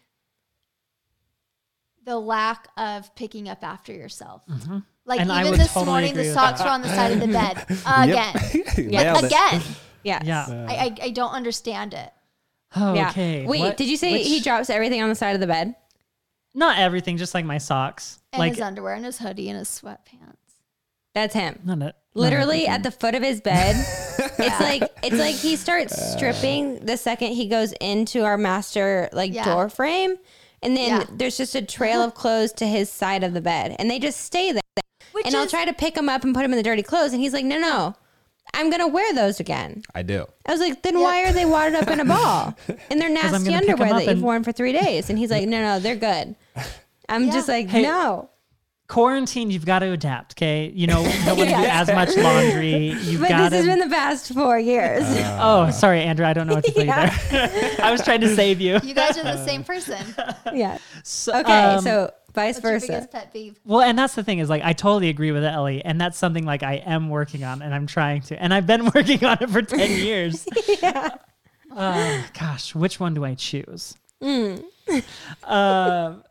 [2.04, 4.42] the lack of picking up after yourself.
[4.48, 4.78] Like Mm-hmm.
[5.20, 6.64] And I even would this totally morning, the socks that.
[6.66, 8.90] were on the side of the bed again.
[8.90, 9.62] Nailed Like, again.
[10.04, 10.22] Yes.
[10.24, 10.46] yeah.
[10.68, 12.10] I, I I don't understand it.
[12.76, 13.10] Oh, Yeah.
[13.10, 13.46] okay.
[13.46, 15.74] Wait, What- did you say which- he drops everything on the side of the bed?
[16.54, 18.18] Not everything, just like my socks.
[18.32, 20.36] And like his underwear and his hoodie and his sweatpants.
[21.14, 21.58] That's him.
[21.64, 22.68] not a, not Literally everything.
[22.74, 23.76] at the foot of his bed.
[24.18, 29.32] it's like it's like he starts stripping the second he goes into our master like
[29.34, 29.44] Yeah.
[29.44, 30.16] door frame.
[30.62, 31.06] And then Yeah.
[31.12, 33.76] there's just a trail of clothes to his side of the bed.
[33.78, 34.62] And they just stay there.
[35.12, 36.82] Which and I'll is- try to pick him up and put him in the dirty
[36.82, 37.12] clothes.
[37.12, 37.94] And he's like, no, no,
[38.54, 39.82] I'm going to wear those again.
[39.94, 40.24] I do.
[40.46, 42.56] I was like, then why are they wadded up in a ball?
[42.90, 44.72] And they're I'm nasty gonna pick 'em underwear up that you've and- worn for three
[44.72, 45.10] days.
[45.10, 46.36] And he's like, no, no, they're good.
[47.08, 48.30] I'm just like, Hey, no.
[48.88, 49.50] quarantine.
[49.50, 50.34] You've got to adapt.
[50.34, 52.88] Okay, you know, no one do as much laundry.
[52.92, 55.02] You've But got this has been the past four years.
[55.40, 56.26] oh, sorry, Andrew.
[56.26, 56.92] I don't know what to tell you
[57.30, 57.76] there.
[57.82, 58.78] I was trying to save you.
[58.82, 60.04] You guys are the same person.
[60.52, 60.78] yeah.
[61.04, 61.52] So, Okay.
[61.52, 62.86] um, so vice What's versa.
[62.88, 63.58] biggest pet peeve?
[63.64, 66.44] Well, and that's the thing is like I totally agree with Ellie, and that's something
[66.44, 69.50] like I am working on, and I'm trying to, and I've been working on it
[69.50, 70.46] for ten years.
[70.82, 71.10] yeah.
[71.74, 73.94] Uh, gosh, which one do I choose?
[74.22, 74.62] Mm.
[75.44, 76.22] Um,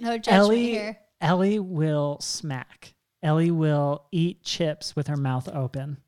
[0.00, 0.98] No judgment Ellie, here.
[1.20, 2.94] Ellie will smack.
[3.22, 5.98] Ellie will eat chips with her mouth open,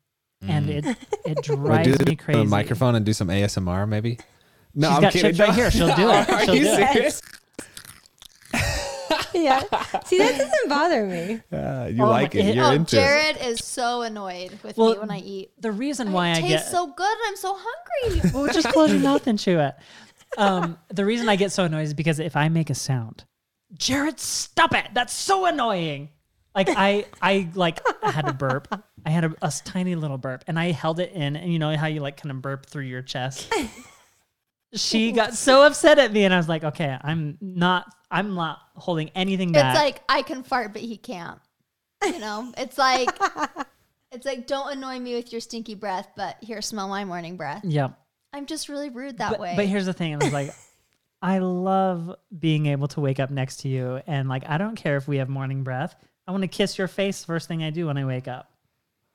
[0.41, 2.39] and it it Wait, drives do the, me crazy.
[2.39, 4.19] the microphone and do some ASMR, maybe.
[4.73, 5.29] No, She's I'm got kidding.
[5.29, 5.71] chips right here.
[5.71, 6.29] She'll do it.
[6.29, 6.93] Are She'll you do it.
[6.93, 7.21] serious?
[9.33, 9.59] yeah.
[10.05, 11.41] See, that doesn't bother me.
[11.51, 12.45] Uh, you Oh like it.
[12.45, 12.99] it- You're Oh, into it.
[12.99, 15.51] Jared is so annoyed with Well, me when I eat.
[15.61, 18.31] The reason why it I tastes get so good I'm so hungry.
[18.33, 19.75] well, just close your mouth and chew it.
[20.37, 23.23] Um, the reason I get so annoyed is because if I make a sound,
[23.77, 24.87] Jared, stop it!
[24.93, 26.09] That's so annoying.
[26.55, 28.67] Like I, I like I had a burp.
[29.05, 31.35] I had a, a tiny little burp, and I held it in.
[31.35, 33.53] And you know how you like kind of burp through your chest.
[34.73, 37.85] she got so upset at me, and I was like, "Okay, I'm not.
[38.09, 41.39] I'm not holding anything back." It's like I can fart, but he can't.
[42.03, 43.09] You know, it's like
[44.11, 47.63] it's like don't annoy me with your stinky breath, but here, smell my morning breath.
[47.65, 47.99] yep.
[48.31, 49.53] I'm just really rude that but, way.
[49.55, 50.51] But here's the thing: I was like,
[51.21, 54.97] I love being able to wake up next to you, and like, I don't care
[54.97, 55.95] if we have morning breath.
[56.27, 58.51] I want to kiss your face first thing I do when I wake up.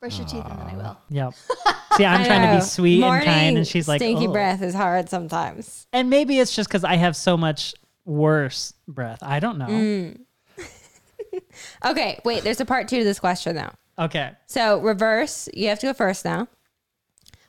[0.00, 0.98] Brush your teeth and then I will.
[1.10, 1.34] Yep.
[1.96, 2.58] See, I'm I trying to know.
[2.60, 5.86] be sweet Morning and kind, and she's like, stinky "Oh." breath is hard sometimes.
[5.92, 7.74] And maybe it's just because I have so much
[8.06, 9.18] worse breath.
[9.22, 9.66] I don't know.
[9.66, 10.20] Mm.
[11.84, 12.42] Okay, wait.
[12.42, 13.70] There's a part two to this question though.
[13.98, 14.32] Okay.
[14.46, 15.48] So reverse.
[15.52, 16.48] You have to go first now.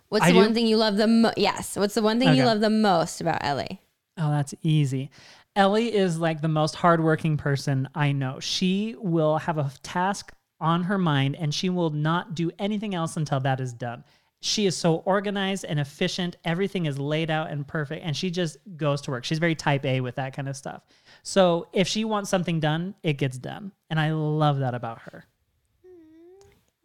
[0.10, 0.40] What's I the do?
[0.40, 1.38] one thing you love the most?
[1.38, 1.78] Yes.
[1.78, 3.80] What's the one thing you love the most about Ellie?
[4.18, 5.10] Oh, that's easy.
[5.56, 8.40] Ellie is like the most hardworking person I know.
[8.40, 13.18] She will have a task on her mind and she will not do anything else
[13.18, 14.04] until that is done.
[14.42, 16.36] she is so organized and efficient.
[16.44, 19.24] Everything is laid out and perfect, and she just goes to work.
[19.24, 20.82] She's very type A with that kind of stuff.
[21.24, 25.26] So if she wants something done, it gets done, and I love that about her.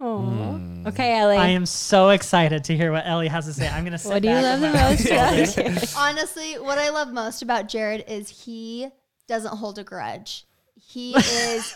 [0.00, 0.60] Oh.
[0.86, 1.36] Okay, Ellie.
[1.38, 3.68] I am so excited to hear what Ellie has to say.
[3.68, 3.98] I'm gonna.
[3.98, 5.88] Sit what do you love the most about Jared?
[5.96, 8.88] Honestly, what I love most about Jared is he
[9.26, 10.44] doesn't hold a grudge.
[10.78, 11.74] He is,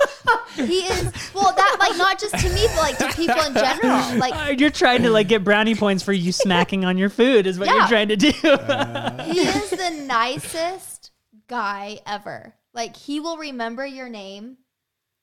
[0.55, 4.19] he is, well, that, like, not just to me, but like to people in general.
[4.19, 7.47] Like, Uh, You're trying to like get brownie points for you smacking on your food,
[7.47, 8.29] is what you're trying to do.
[9.33, 11.11] he is the nicest
[11.49, 12.55] guy ever.
[12.73, 14.59] Like, he will remember your name.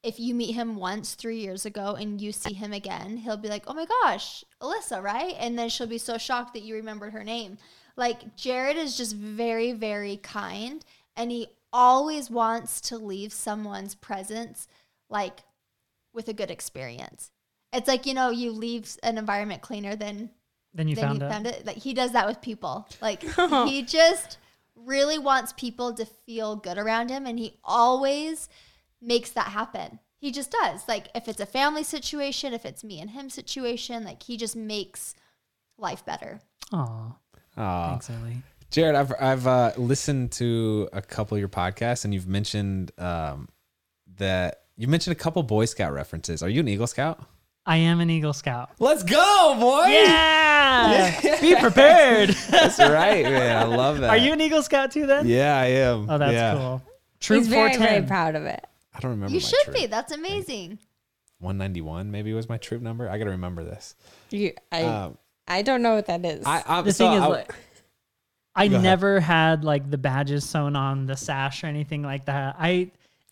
[0.04, 3.50] If you meet him once three years ago and you see him again, he'll be
[3.50, 5.36] like, oh my gosh, Alyssa, right?
[5.40, 7.58] And then she'll be so shocked that you remembered her name.
[7.96, 10.86] Like, Jared is just very, very kind.
[11.16, 14.68] And he always wants to leave someone's presence,
[15.10, 15.40] like,
[16.14, 17.32] with a good experience.
[17.74, 20.30] It's like, you know, you leave an environment cleaner than
[20.74, 21.32] then you then found you it.
[21.32, 21.66] found it.
[21.66, 22.88] Like he does that with people.
[23.02, 23.24] Like
[23.68, 24.38] he just
[24.76, 28.48] really wants people to feel good around him, and he always
[29.02, 30.00] makes that happen.
[30.20, 30.88] He just does.
[30.88, 34.56] Like if it's a family situation, if it's me and him situation, like he just
[34.56, 35.14] makes
[35.78, 36.40] life better.
[36.74, 37.12] Aw,
[37.58, 37.90] Aw.
[37.90, 38.42] thanks, Ellie.
[38.72, 43.48] Jared, I've I've uh, listened to a couple of your podcasts, and you've mentioned um,
[44.18, 46.42] that you mentioned a couple Boy Scout references.
[46.44, 47.24] Are you an Eagle Scout?
[47.66, 48.72] I am an Eagle Scout.
[48.80, 49.88] Let's go, boy!
[49.88, 52.30] Yeah, be prepared.
[52.50, 53.58] That's right, man.
[53.58, 54.10] I love that.
[54.10, 55.06] Are you an Eagle Scout too?
[55.06, 55.28] Then?
[55.28, 56.10] Yeah, I am.
[56.10, 56.54] Oh, that's Yeah.
[56.56, 56.82] cool.
[57.20, 58.66] Troop He's very, very proud of it.
[58.98, 59.34] I don't remember.
[59.34, 59.76] you my should troop.
[59.78, 59.86] be.
[59.86, 60.80] That's amazing.
[61.40, 63.08] 191 maybe was my troop number.
[63.10, 63.96] I got to remember this.
[64.32, 65.18] You, I, Um,
[65.48, 66.46] I don't know what that is.
[66.46, 67.56] I, I The so thing is, I- like,
[68.56, 68.84] I Go ahead.
[68.84, 72.56] never had like the badges sewn on the sash or anything like that.
[72.58, 72.90] I,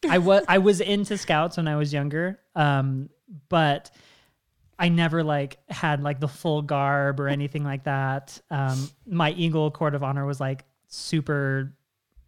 [0.08, 3.10] I was I was into scouts when I was younger, um,
[3.50, 3.90] but
[4.78, 8.40] I never like had like the full garb or anything like that.
[8.52, 11.74] Um, my Eagle Court of Honor was like super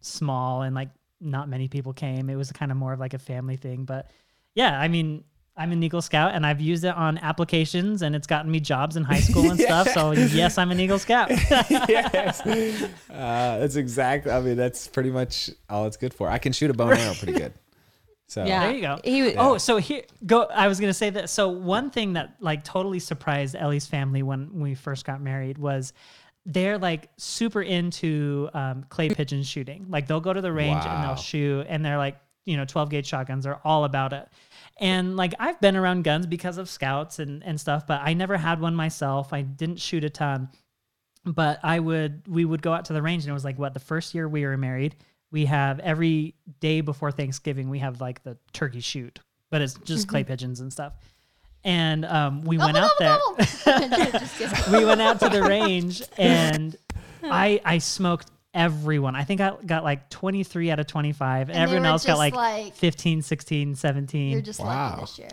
[0.00, 0.88] small and like
[1.20, 2.30] not many people came.
[2.30, 3.84] It was kind of more of like a family thing.
[3.84, 4.10] But
[4.54, 5.24] yeah, I mean,
[5.56, 8.96] I'm an Eagle Scout and I've used it on applications and it's gotten me jobs
[8.96, 9.88] in high school and stuff.
[9.88, 11.30] So yes, I'm an Eagle Scout.
[11.50, 12.40] yes.
[12.40, 14.30] Uh, that's exactly.
[14.30, 16.28] I mean, that's pretty much all it's good for.
[16.28, 17.52] I can shoot a bow and arrow pretty good.
[18.28, 18.66] So yeah.
[18.66, 19.00] There you go.
[19.02, 20.42] He was, Oh, so here go.
[20.44, 21.30] I was gonna say that.
[21.30, 25.92] So one thing that like totally surprised Ellie's family when we first got married was
[26.46, 29.86] they're like super into um, clay pigeon shooting.
[29.88, 32.90] Like they'll go to the range and they'll shoot, and they're like, you know, 12
[32.90, 34.28] gauge shotguns are all about it.
[34.78, 38.36] And like I've been around guns because of scouts and and stuff, but I never
[38.36, 39.32] had one myself.
[39.32, 40.48] I didn't shoot a ton,
[41.24, 42.22] but I would.
[42.26, 44.28] We would go out to the range, and it was like what the first year
[44.28, 44.96] we were married.
[45.30, 49.20] We have every day before Thanksgiving, we have like the turkey shoot,
[49.50, 50.94] but it's just clay pigeons and stuff.
[51.64, 53.18] And um, we went out there.
[53.38, 56.76] Just we went out to the range and
[57.22, 59.14] I I smoked everyone.
[59.16, 61.48] I think I got like 23 out of 25.
[61.50, 64.30] And Everyone else got like, like- 15, 15, 16, 17.
[64.32, 64.90] You're just Wow.
[64.90, 65.28] lucky this year.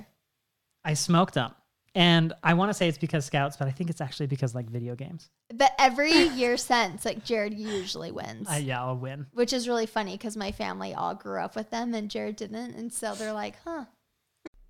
[0.83, 1.51] I smoked them.
[1.97, 4.69] And I want to say it's because scouts, but I think it's actually because like
[4.69, 5.29] video games.
[5.53, 8.49] But every year since, like Jared usually wins.
[8.49, 9.27] I, yeah, I'll win.
[9.31, 12.75] which is really funny because my family all grew up with them and Jared didn't.
[12.75, 13.85] And so they're like, huh.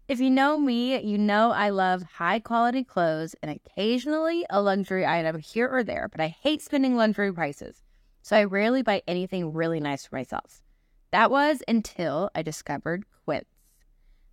[0.08, 5.04] If you know me, you know I love high quality clothes and occasionally a luxury
[5.04, 7.82] item here or there, but I hate spending luxury prices.
[8.22, 10.62] So I rarely buy anything really nice for myself.
[11.10, 13.48] That was until I discovered Quince.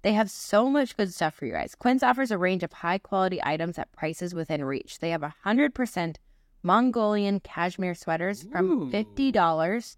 [0.03, 1.75] They have so much good stuff for you guys.
[1.75, 4.99] Quince offers a range of high quality items at prices within reach.
[4.99, 6.17] They have 100%
[6.63, 9.97] Mongolian cashmere sweaters from $50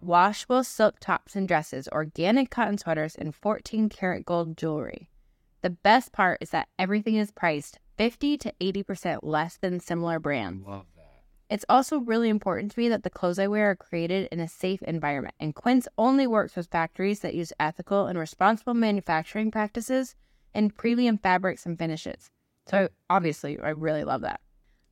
[0.00, 5.08] washable silk tops and dresses, organic cotton sweaters, and 14 karat gold jewelry.
[5.62, 10.66] The best part is that everything is priced 50 to 80% less than similar brands.
[10.66, 11.22] love that.
[11.48, 14.48] It's also really important to me that the clothes I wear are created in a
[14.48, 20.16] safe environment, and Quince only works with factories that use ethical and responsible manufacturing practices
[20.52, 22.28] and premium fabrics and finishes.
[22.66, 24.40] So obviously, I really love that.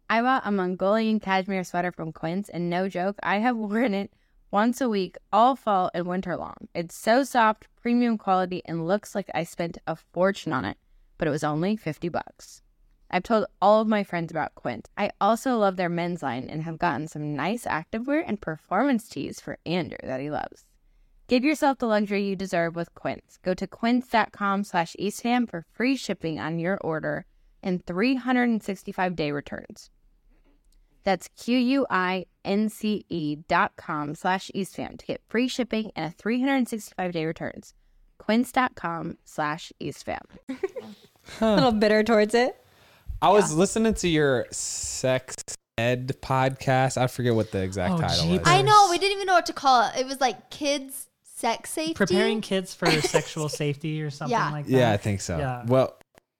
[0.09, 4.13] I bought a Mongolian cashmere sweater from Quince, and no joke, I have worn it
[4.51, 6.69] once a week all fall and winter long.
[6.75, 10.77] It's so soft, premium quality, and looks like I spent a fortune on it,
[11.19, 12.63] but it was only 50 bucks.
[13.11, 14.89] I've told all of my friends about Quince.
[14.97, 19.41] I also love their men's line and have gotten some nice activewear and performance tees
[19.41, 20.65] for Andrew that he loves.
[21.27, 23.39] Give yourself the luxury you deserve with Quince.
[23.43, 27.25] Go to quince.com slash eastfam for free shipping on your order
[27.63, 29.91] and 365 day returns.
[31.05, 37.75] That's Q-U-I-N-C-E dot com slash eastfam to get free shipping and a 365 day returns.
[38.19, 40.21] Quince dot com slash eastfam.
[41.41, 42.57] a little bitter towards it.
[43.23, 45.35] I was listening to your sex
[45.79, 46.97] ed podcast.
[46.97, 48.39] I forget what the exact Oh, title jeepers.
[48.41, 48.49] was.
[48.49, 48.89] I know.
[48.91, 50.01] We didn't even know what to call it.
[50.01, 51.95] It was like kids sex safety.
[51.95, 54.51] Preparing kids for sexual safety or something Yeah.
[54.51, 54.73] like that.
[54.73, 55.39] Yeah, I think so.
[55.39, 55.65] Yeah.
[55.67, 55.97] Well,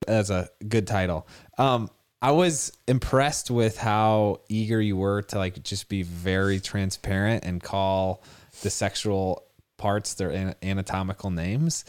[0.07, 1.27] that's a good title.
[1.59, 1.89] Um,
[2.23, 7.63] I was impressed with how eager you were to like just be very transparent and
[7.63, 8.23] call
[8.63, 9.45] the sexual
[9.79, 11.87] parts their an- anatomical names.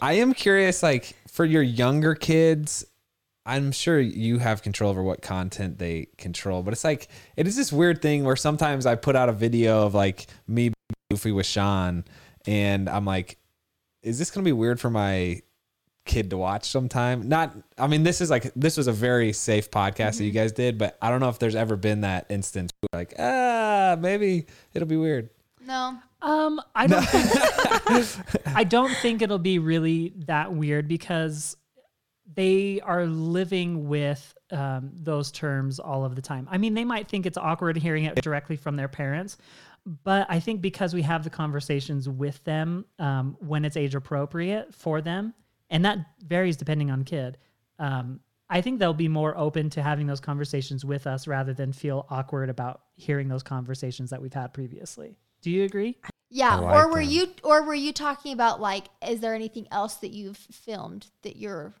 [0.00, 2.84] I am curious, like for your younger kids,
[3.44, 7.56] I'm sure you have control over what content they control, but it's like it is
[7.56, 10.72] this weird thing where sometimes I put out a video of like me
[11.10, 12.04] goofy with Shawn,
[12.46, 13.38] and I'm like,
[14.04, 15.40] is this gonna be weird for my
[16.04, 17.28] kid to watch sometime?
[17.28, 20.52] Not, I mean, this is like this was a very safe podcast that you guys
[20.52, 24.46] did, but I don't know if there's ever been that instance where like, ah, maybe
[24.74, 25.30] it'll be weird.
[25.64, 25.98] No.
[26.20, 27.02] Um, I don't.
[27.02, 31.56] think, I don't think it'll be really that weird because
[32.34, 36.48] they are living with um, those terms all of the time.
[36.50, 39.36] I mean, they might think it's awkward hearing it directly from their parents,
[40.04, 44.74] but I think because we have the conversations with them um, when it's age appropriate
[44.74, 45.34] for them,
[45.72, 47.38] and that varies depending on kid.
[47.80, 51.72] Um, I think they'll be more open to having those conversations with us rather than
[51.72, 55.16] feel awkward about hearing those conversations that we've had previously.
[55.40, 55.96] Do you agree?
[56.28, 56.56] Yeah.
[56.56, 57.10] Like or were them.
[57.10, 61.36] you or were you talking about like is there anything else that you've filmed that
[61.36, 61.74] you're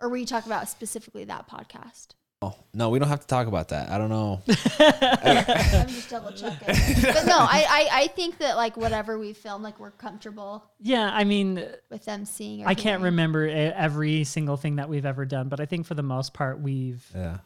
[0.00, 2.08] or were you talking about specifically that podcast?
[2.52, 3.90] Oh no, we don't have to talk about that.
[3.90, 4.40] I don't know.
[4.48, 6.66] I'm just double checking.
[7.02, 11.10] but no, I, I I think that like whatever we film, like we're comfortable Yeah,
[11.12, 12.64] I mean, with them seeing.
[12.64, 13.02] Or I can't hearing.
[13.04, 16.34] remember e- every single thing that we've ever done, but I think for the most
[16.34, 17.38] part, we've Yeah.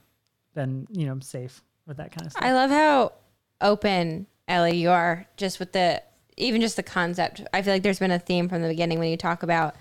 [0.54, 2.44] been, you know, safe with that kind of stuff.
[2.44, 3.12] I love how
[3.60, 6.02] open Ellie you are just with the
[6.36, 7.42] even just the concept.
[7.52, 9.74] I feel like there's been a theme from the beginning when you talk about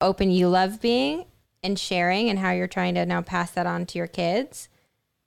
[0.00, 1.24] open you love being
[1.66, 4.68] and sharing and how you're trying to now pass that on to your kids.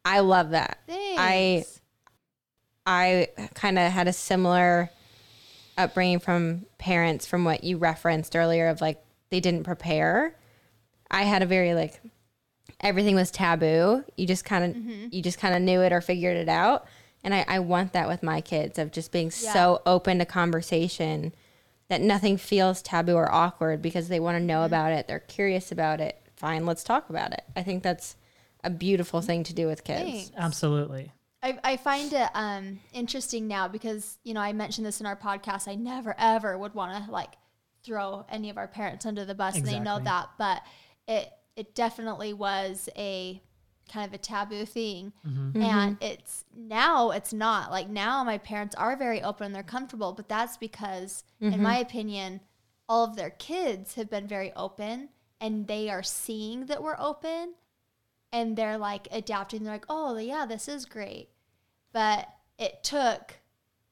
[0.06, 0.80] I love that.
[0.88, 1.82] I Thanks.
[2.86, 4.90] I kind of had a similar
[5.78, 10.36] upbringing from parents from what you referenced earlier of like they didn't prepare.
[11.12, 12.02] I had a very like
[12.80, 14.04] everything was taboo.
[14.16, 15.08] You just kind of mm-hmm.
[15.12, 16.88] you just kind of knew it or figured it out.
[17.24, 19.54] And I, I want that with my kids of just being Yeah.
[19.54, 21.34] so open to conversation
[21.90, 24.66] that nothing feels taboo or awkward because they want to know mm-hmm.
[24.66, 25.08] about it.
[25.08, 26.19] They're curious about it.
[26.40, 27.44] Fine, let's talk about it.
[27.56, 28.16] I think that's
[28.64, 30.02] a beautiful thing to do with kids.
[30.02, 30.32] Thanks.
[30.38, 31.12] Absolutely.
[31.44, 35.16] I, I find it um, interesting now because you know I mentioned this in our
[35.16, 35.68] podcast.
[35.68, 37.34] I never ever would want to like
[37.84, 40.30] throw any of our parents under the bus, and they know that.
[40.38, 40.62] But
[41.08, 43.42] it it definitely was a
[43.92, 45.50] kind of a taboo thing, mm-hmm.
[45.50, 45.62] Mm-hmm.
[45.62, 50.14] and it's now it's not like now my parents are very open and they're comfortable.
[50.14, 51.64] But that's because, in mm-hmm.
[51.64, 52.42] my opinion,
[52.90, 55.10] all of their kids have been very open,
[55.42, 57.54] and they are seeing that we're open
[58.32, 59.64] and they're like adapting.
[59.64, 61.30] They're like, oh, yeah, this is great.
[61.92, 62.28] But
[62.58, 63.36] it took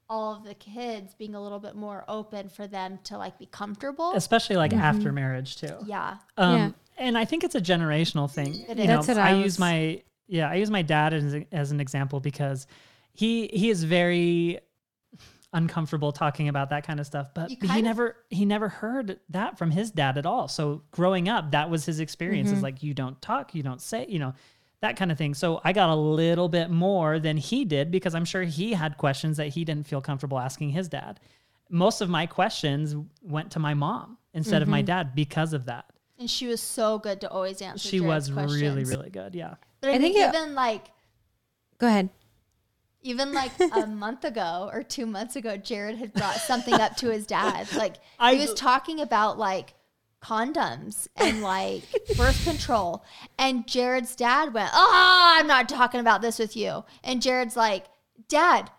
[0.10, 3.45] all of the kids being a little bit more open for them to like be
[3.45, 4.14] comfortable.
[4.14, 5.76] Especially like after marriage too.
[5.86, 6.18] yeah.
[6.38, 6.70] Um, Yeah.
[7.00, 8.66] And I think it's a generational thing.
[8.68, 8.88] It you is.
[8.88, 11.80] know, That's what I, I use my yeah, I use my dad as, as an
[11.80, 12.68] example because
[13.14, 14.60] he he is very
[15.54, 19.58] uncomfortable talking about that kind of stuff, but You he never he never heard that
[19.58, 20.48] from his dad at all.
[20.48, 22.50] So growing up, that was his experience.
[22.50, 22.58] Mm-hmm.
[22.58, 24.34] Is like you don't talk, you don't say, you know,
[24.82, 25.34] that kind of thing.
[25.34, 28.98] So I got a little bit more than he did because I'm sure he had
[28.98, 31.20] questions that he didn't feel comfortable asking his dad.
[31.70, 34.86] Most of my questions went to my mom instead of my Mm-hmm.
[34.86, 35.86] dad because of that.
[36.20, 37.88] And she was so good to always answer.
[37.88, 38.89] She Jared's was really, questions.
[38.89, 39.36] really good.
[39.36, 39.56] Yeah.
[39.82, 40.91] But I, I think think it- even like
[41.80, 42.10] Go ahead.
[43.08, 47.10] Even like a month ago or two months ago, Jared had brought something up to
[47.10, 47.68] his dad.
[47.76, 49.74] Like I- he was talking about like
[50.22, 51.84] condoms and like
[52.18, 53.03] birth control.
[53.38, 56.84] And Jared's dad went, Oh, I'm not talking about this with you.
[57.03, 57.86] And Jared's like,
[58.28, 58.70] Dad,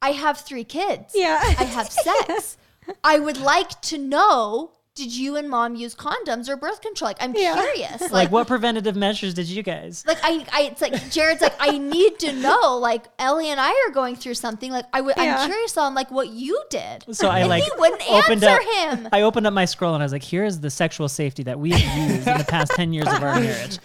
[0.00, 1.12] I have three kids.
[1.14, 1.40] Yeah.
[1.42, 2.56] I have sex.
[3.02, 7.08] I would like to know did you and mom use condoms or birth control?
[7.08, 7.54] Like, I'm Yeah.
[7.54, 8.00] curious.
[8.02, 10.04] Like, Like, what preventative measures did you guys?
[10.06, 12.76] like I, I, it's like Jared's like, I need to know.
[12.78, 14.70] Like Ellie and I are going through something.
[14.70, 15.38] Like I would, Yeah.
[15.40, 17.04] I'm curious on like what you did.
[17.16, 19.08] So I And like he wouldn't opened answer up, him.
[19.12, 21.70] I opened up my scroll and I was like, "Here's the sexual safety that we
[21.70, 23.78] have used in the past ten years of our marriage."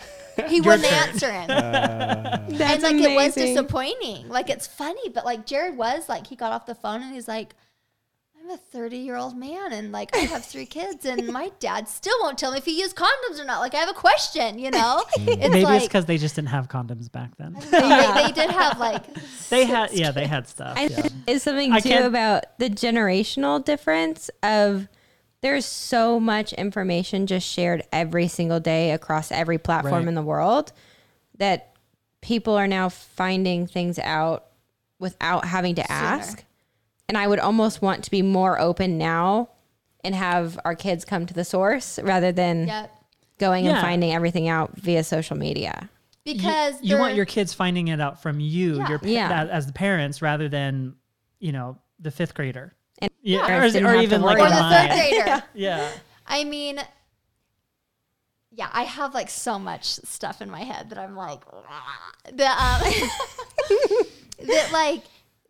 [0.48, 1.48] He wouldn't answer him.
[1.52, 4.30] Uh, That's and like it was disappointing.
[4.30, 7.28] Like it's funny, but like Jared was like he got off the phone and he's
[7.28, 7.54] like,
[8.44, 11.88] I'm a 30 year old man and like I have three kids and my dad
[11.88, 13.62] still won't tell me if he used condoms or not.
[13.62, 15.02] Like I have a question, you know?
[15.16, 17.54] It's Maybe it's because they just didn't have condoms back then.
[17.54, 19.02] they, they, they did have like
[19.50, 20.78] They had, yeah, they had stuff.
[20.78, 20.88] I yeah.
[20.90, 24.90] think is something I too can't- about the generational difference of
[25.40, 30.08] there's so much information just shared every single day across every platform Right.
[30.10, 30.74] in the world
[31.38, 31.76] that
[32.22, 34.46] people are now finding things out
[35.00, 36.44] without having to ask.
[37.10, 39.50] And I would almost want to be more open now
[40.04, 42.92] and have our kids come to the source rather than Yep.
[43.40, 45.90] going and finding everything out via social media.
[46.26, 48.90] Because you, want your kids finding it out from you, Yeah.
[48.90, 49.28] your Yeah.
[49.30, 50.96] that- as the parents, rather than
[51.40, 52.74] you know the fifth grader.
[53.00, 54.90] And Yeah, parents or, or even like or the third mine.
[54.90, 55.44] grader.
[55.54, 55.90] Yeah,
[56.26, 56.80] I mean,
[58.52, 61.42] yeah, I have like so much stuff in my head that I'm like,
[62.34, 63.10] that, um,
[64.48, 65.04] that like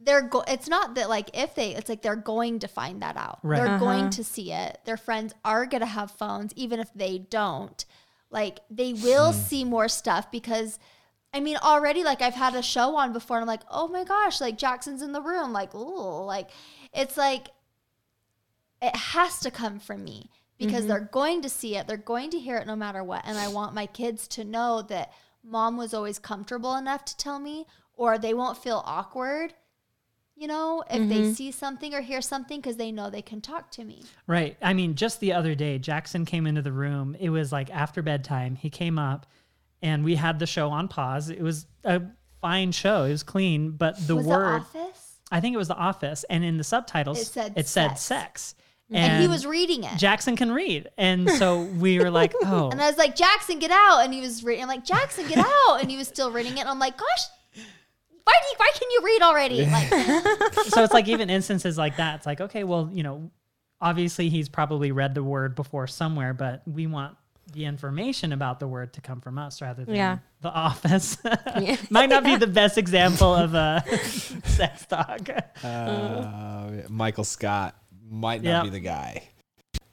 [0.05, 3.15] they're go- it's not that like if they it's like they're going to find that
[3.17, 3.39] out.
[3.43, 3.57] Right.
[3.57, 3.85] They're Uh-huh.
[3.85, 4.79] going to see it.
[4.85, 7.83] Their friends are going to have phones even if they don't.
[8.29, 10.79] Like they will see more stuff because
[11.33, 14.03] I mean already like I've had a show on before and I'm like, "Oh my
[14.03, 16.49] gosh, like Jackson's in the room." Like, "Ooh." Like
[16.93, 17.47] it's like
[18.81, 21.87] it has to come from me because they're going to see it.
[21.87, 23.23] They're going to hear it no matter what.
[23.25, 25.11] And I want my kids to know that
[25.43, 29.53] mom was always comfortable enough to tell me, or they won't feel awkward,
[30.35, 31.33] you know, if they mm-hmm.
[31.33, 34.03] see something or hear something because they know they can talk to me.
[34.27, 34.57] right.
[34.61, 37.15] I mean, just the other day, Jackson came into the room.
[37.19, 38.55] It was like after bedtime.
[38.55, 39.25] He came up,
[39.81, 41.29] and we had the show on pause.
[41.29, 42.01] It was a
[42.41, 43.03] fine show.
[43.03, 44.61] It was clean, but the was word.
[44.61, 45.13] the office?
[45.33, 48.01] I think it was The Office, and in the subtitles, It said it said sex.
[48.01, 48.55] sex.
[48.91, 49.97] And, he was reading it.
[49.97, 53.71] Jackson can read, and so we were like, "Oh, and I was like, Jackson, get
[53.71, 54.01] out.
[54.03, 54.61] And he was reading.
[54.61, 55.79] I'm like, Jackson, get out.
[55.81, 56.59] And he was still reading it.
[56.59, 57.23] And I'm like, gosh,
[58.25, 59.65] why, do you, why can you read already?
[59.65, 62.17] Like, so it's like even instances like that.
[62.17, 63.31] It's like, okay, well, you know,
[63.81, 67.15] obviously he's probably read the word before somewhere, but we want
[67.51, 70.19] the information about the word to come from us rather than Yeah.
[70.41, 71.17] the office.
[71.89, 73.83] Might not be the best example of a
[74.45, 75.29] sex talk.
[75.61, 77.75] Uh, Michael Scott
[78.09, 78.63] might not Yep.
[78.65, 79.27] be the guy.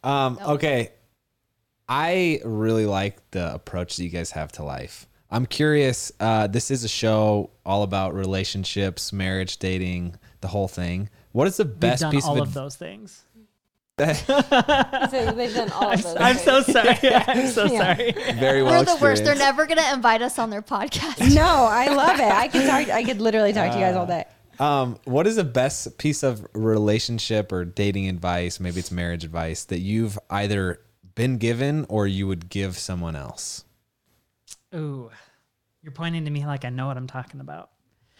[0.04, 0.92] Um, okay.
[1.88, 5.08] I really like the approach that you guys have to life.
[5.30, 6.10] I'm curious.
[6.18, 11.08] Uh, this is a show all about relationships, marriage, dating, the whole thing.
[11.32, 13.24] What is the best done piece all of of those things.
[14.00, 16.16] So they've done all of those.
[16.18, 16.96] I'm so sorry.
[17.02, 17.94] I'm so Yeah.
[17.96, 18.12] sorry.
[18.38, 19.24] Very well we're the worst.
[19.24, 21.34] They're never going to invite us on their podcast.
[21.34, 22.22] No, I love it.
[22.32, 22.88] I could talk.
[22.88, 24.24] I could literally talk to you guys all day.
[24.58, 28.58] Um, what is the best piece of relationship or dating advice?
[28.58, 30.80] Maybe it's marriage advice that you've either
[31.14, 33.64] been given or you would give someone else.
[34.74, 35.10] Ooh,
[35.82, 37.70] you're pointing to me like I know what I'm talking about.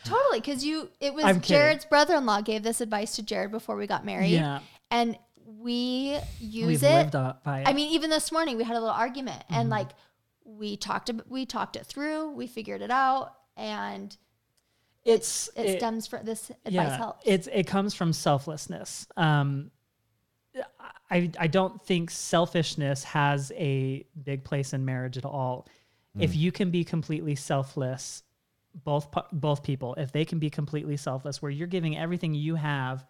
[0.04, 1.56] Totally, because you it was I'm kidding.
[1.58, 4.30] Jared's brother-in-law gave this advice to Jared before we got married.
[4.30, 4.60] Yeah.
[4.90, 5.18] and
[5.58, 6.94] we use We've it.
[6.94, 7.68] lived up by it.
[7.68, 9.70] I mean, even this morning we had a little argument, and Mm-hmm.
[9.70, 9.88] like
[10.44, 14.16] we talked, we talked it through, we figured it out, and
[15.04, 17.22] it's it, stems from this advice yeah, helps.
[17.26, 19.06] It's it comes from selflessness.
[19.16, 19.70] Um,
[21.10, 25.66] I I don't think selfishness has a big place in marriage at all.
[26.18, 26.36] If mm.
[26.36, 28.22] you can be completely selfless,
[28.84, 33.06] both both people, if they can be completely selfless, where you're giving everything you have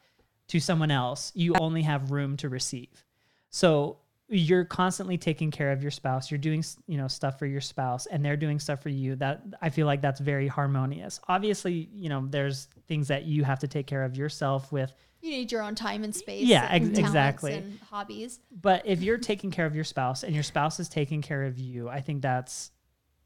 [0.48, 3.04] to someone else, you only have room to receive.
[3.50, 3.98] So
[4.28, 6.30] you're constantly taking care of your spouse.
[6.30, 9.16] You're doing, you know, stuff for your spouse and they're doing stuff for you.
[9.16, 11.20] That I feel like that's very harmonious.
[11.28, 15.30] Obviously, you know, there's things that you have to take care of yourself with, you
[15.32, 16.46] need your own time and space.
[16.46, 17.54] Yeah, ex- talents exactly.
[17.54, 18.40] And hobbies.
[18.50, 21.58] but if you're taking care of your spouse and your spouse is taking care of
[21.58, 22.70] you, I think that's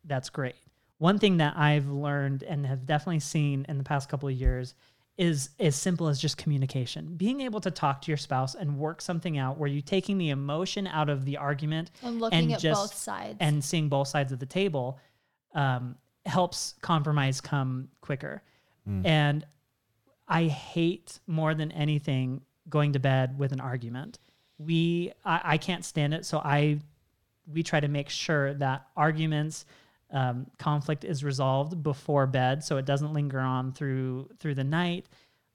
[0.05, 0.55] that's great.
[0.99, 4.75] One thing that I've learned and have definitely seen in the past couple of years
[5.17, 7.15] is as simple as just communication.
[7.17, 10.31] Being able to talk to your spouse and work something out where you're taking the
[10.31, 13.37] emotion out of the argument And looking at just- both sides.
[13.41, 14.99] and seeing both sides of the table
[15.55, 15.97] um,
[16.27, 18.43] helps compromise come quicker.
[18.87, 19.47] And
[20.29, 24.19] I hate more than anything going to bed with an argument.
[24.59, 26.81] We I, I can't stand it, so I
[27.47, 29.65] we try to make sure that arguments
[30.15, 35.07] um, conflict is resolved before bed so it doesn't linger on through through the night.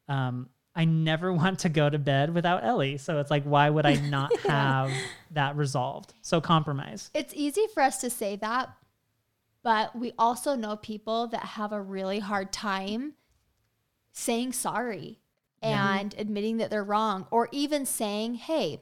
[0.07, 3.87] Um, i never want to go to bed without ellie so it's like why would
[3.87, 4.91] i not have
[5.31, 6.13] that resolved?
[6.21, 7.11] So compromise.
[7.13, 8.69] It's easy for us to say that,
[9.63, 13.13] but we also know people that have a really hard time
[14.11, 15.19] saying sorry
[15.61, 18.81] and admitting that they're wrong, or even saying, Hey,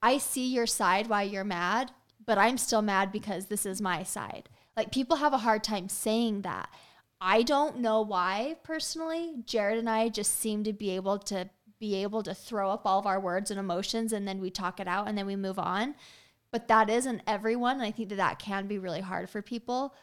[0.00, 1.90] I see your side why you're mad,
[2.24, 4.48] but I'm still mad because this is my side.
[4.76, 6.68] Like people have a hard time saying that.
[7.20, 9.36] I don't know why personally.
[9.46, 11.48] Jared and I just seem to be able to
[11.78, 14.80] be able to throw up all of our words and emotions and then we talk
[14.80, 15.94] it out and then we move on.
[16.50, 17.76] But that isn't everyone.
[17.76, 19.94] And I think that that can be really hard for people.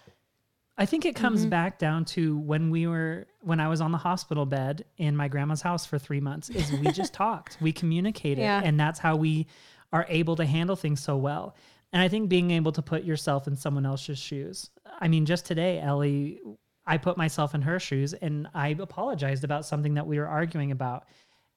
[0.75, 1.49] I think it comes Mm-hmm.
[1.49, 5.27] back down to when we were when I was on the hospital bed in my
[5.27, 6.49] grandma's house for three months.
[6.49, 8.61] Is we just talked, we communicated, Yeah.
[8.63, 9.45] and that's how we
[9.91, 11.55] are able to handle things so well.
[11.93, 14.71] And I think being able to put yourself in someone else's shoes.
[14.99, 16.39] I mean, just today, Ellie,
[16.85, 20.71] I put myself in her shoes and I apologized about something that we were arguing
[20.71, 21.05] about.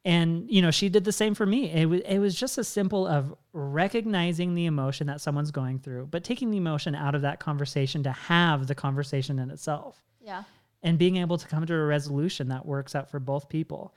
[0.05, 1.69] And you know, she did the same for me.
[1.73, 6.07] It was it was just a simple of recognizing the emotion that someone's going through,
[6.13, 10.45] but taking the emotion out of that conversation to have the conversation in itself Yeah.
[10.83, 13.95] and being able to come to a resolution that works out for both people.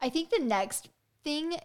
[0.00, 0.88] I think the next
[1.24, 1.58] thing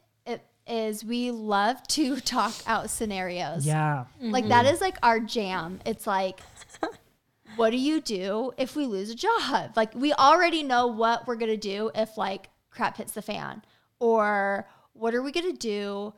[0.70, 3.65] is we love to talk out scenarios.
[3.65, 4.05] Yeah.
[4.22, 5.80] Like that is like our jam.
[5.86, 6.39] It's like,
[7.55, 9.74] what do you do if we lose a job?
[9.76, 13.63] Like we already know what we're gonna do if like crap hits the fan,
[13.99, 16.13] or what are we gonna do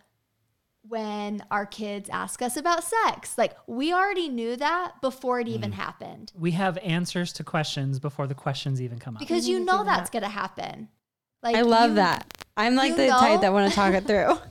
[0.88, 3.38] when our kids ask us about sex?
[3.38, 5.76] Like we already knew that before it even mm.
[5.76, 9.20] happened We have answers to questions before the questions even come up.
[9.20, 9.66] because you mm-hmm.
[9.66, 10.89] know that's gonna happen.
[11.44, 12.28] Like I love you- that.
[12.58, 14.38] I'm like the know- type that want to talk it through.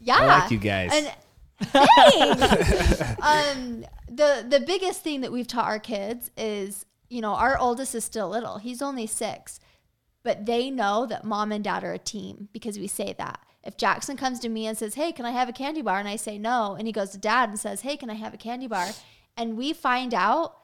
[0.00, 0.90] Yeah, I like you guys.
[0.94, 1.06] And
[3.20, 7.94] um, the the biggest thing that we've taught our kids is, you know, our oldest
[7.94, 8.58] is still little.
[8.58, 9.58] He's only six,
[10.22, 13.40] but they know that mom and dad are a team because we say that.
[13.64, 16.08] If Jackson comes to me and says, "Hey, can I have a candy bar?" and
[16.08, 18.38] I say no, and he goes to dad and says, "Hey, can I have a
[18.38, 18.88] candy bar?"
[19.36, 20.56] and we find out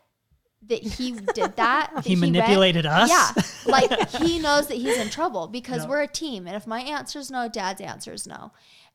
[0.69, 3.11] that he did that, that He went- manipulated us?
[3.11, 5.91] Yeah, like he knows that he's in trouble because Yeah.
[5.91, 8.53] we're a team, and if my answer's no, dad's answer is no,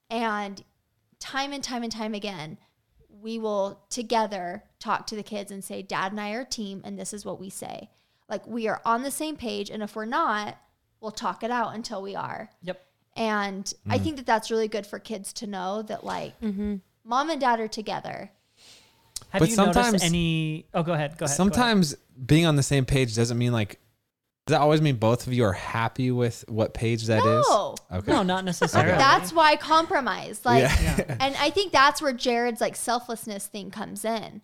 [0.10, 0.64] and
[1.20, 2.58] time and time and time again,
[3.22, 6.82] we will together talk to the kids and say, Dad and I are a team,
[6.84, 7.90] and this is what we say.
[8.30, 10.58] Like we are on the same page, and if we're not,
[11.02, 12.50] we'll talk it out until we are.
[12.64, 12.86] Yep.
[13.16, 14.04] And I mm.
[14.04, 16.76] think that that's really good for kids to know that like mm-hmm.
[17.04, 18.32] mom and dad are together.
[19.30, 20.66] Have But you sometimes- noticed any?
[20.74, 21.12] Oh, go ahead.
[21.12, 21.18] Go ahead.
[21.18, 21.36] go ahead.
[21.38, 21.96] Sometimes
[22.26, 23.80] being on the same page doesn't mean like.
[24.48, 27.48] Does that always mean both of you are happy with what page that is?
[27.48, 27.76] No.
[27.92, 28.12] Okay.
[28.12, 28.98] No, not necessarily.
[28.98, 30.44] That's why compromise.
[30.44, 31.18] Like, Yeah.
[31.20, 34.42] and I think that's where Jared's like selflessness thing comes in.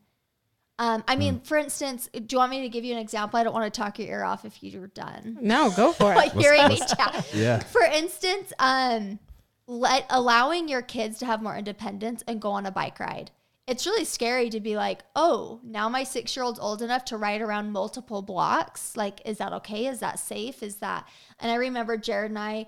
[0.78, 3.40] Um, I mean, for instance, do you want me to give you an example?
[3.40, 5.38] I don't want to talk your ear off if you're done.
[5.42, 6.16] No, go for it.
[6.18, 7.28] Like hearing me chat.
[7.34, 7.60] Yeah.
[7.60, 9.18] For instance, um,
[9.68, 13.32] let allowing your kids to have more independence and go on a bike ride.
[13.68, 17.18] It's really scary to be like, oh, now my six year old's old enough to
[17.18, 18.96] ride around multiple blocks.
[18.96, 19.88] Like, is that okay?
[19.88, 20.62] Is that safe?
[20.62, 21.08] Is that?
[21.40, 22.68] And I remember Jared and I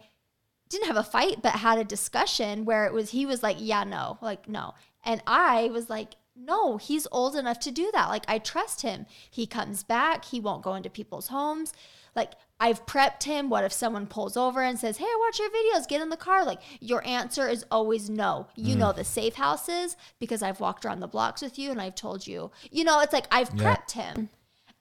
[0.69, 3.83] didn't have a fight, but had a discussion where it was he was like, yeah,
[3.83, 4.73] no, like no,
[5.05, 8.09] and I was like, no, he's old enough to do that.
[8.09, 9.05] Like I trust him.
[9.29, 10.25] He comes back.
[10.25, 11.73] He won't go into people's homes.
[12.15, 13.49] Like I've prepped him.
[13.49, 15.87] What if someone pulls over and says, "Hey, I watch your videos.
[15.87, 18.47] Get in the car." Like your answer is always no.
[18.55, 18.79] You mm.
[18.79, 22.25] know the safe houses because I've walked around the blocks with you and I've told
[22.25, 22.51] you.
[22.71, 24.29] You know, it's like I've prepped him.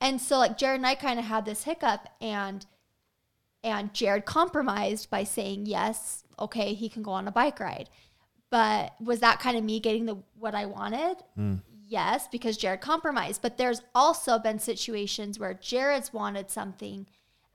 [0.00, 2.64] And so like Jared and I kind of had this hiccup and
[3.62, 7.90] and Jared compromised by saying yes, okay, he can go on a bike ride.
[8.50, 11.16] But was that kind of me getting the what I wanted?
[11.38, 11.60] Mm.
[11.88, 13.42] Yes, because Jared compromised.
[13.42, 17.06] But there's also been situations where Jared's wanted something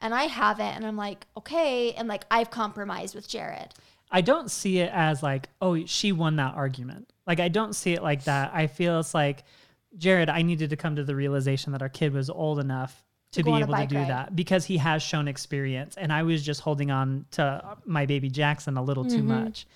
[0.01, 3.73] and I haven't and I'm like, okay, and like I've compromised with Jared.
[4.11, 7.11] I don't see it as like, oh, she won that argument.
[7.25, 8.51] Like I don't see it like that.
[8.53, 9.43] I feel it's like,
[9.97, 13.43] Jared, I needed to come to the realization that our kid was old enough to
[13.43, 14.09] go be able to do ride.
[14.09, 18.29] that because he has shown experience, and I was just holding on to my baby
[18.29, 19.45] Jackson a little too mm-hmm.
[19.45, 19.67] much,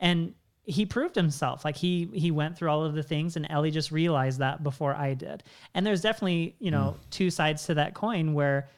[0.00, 1.64] and he proved himself.
[1.64, 4.94] Like he he went through all of the things, and Ellie just realized that before
[4.94, 5.42] I did.
[5.74, 7.08] And there's definitely you know hmm.
[7.10, 8.68] two sides to that coin where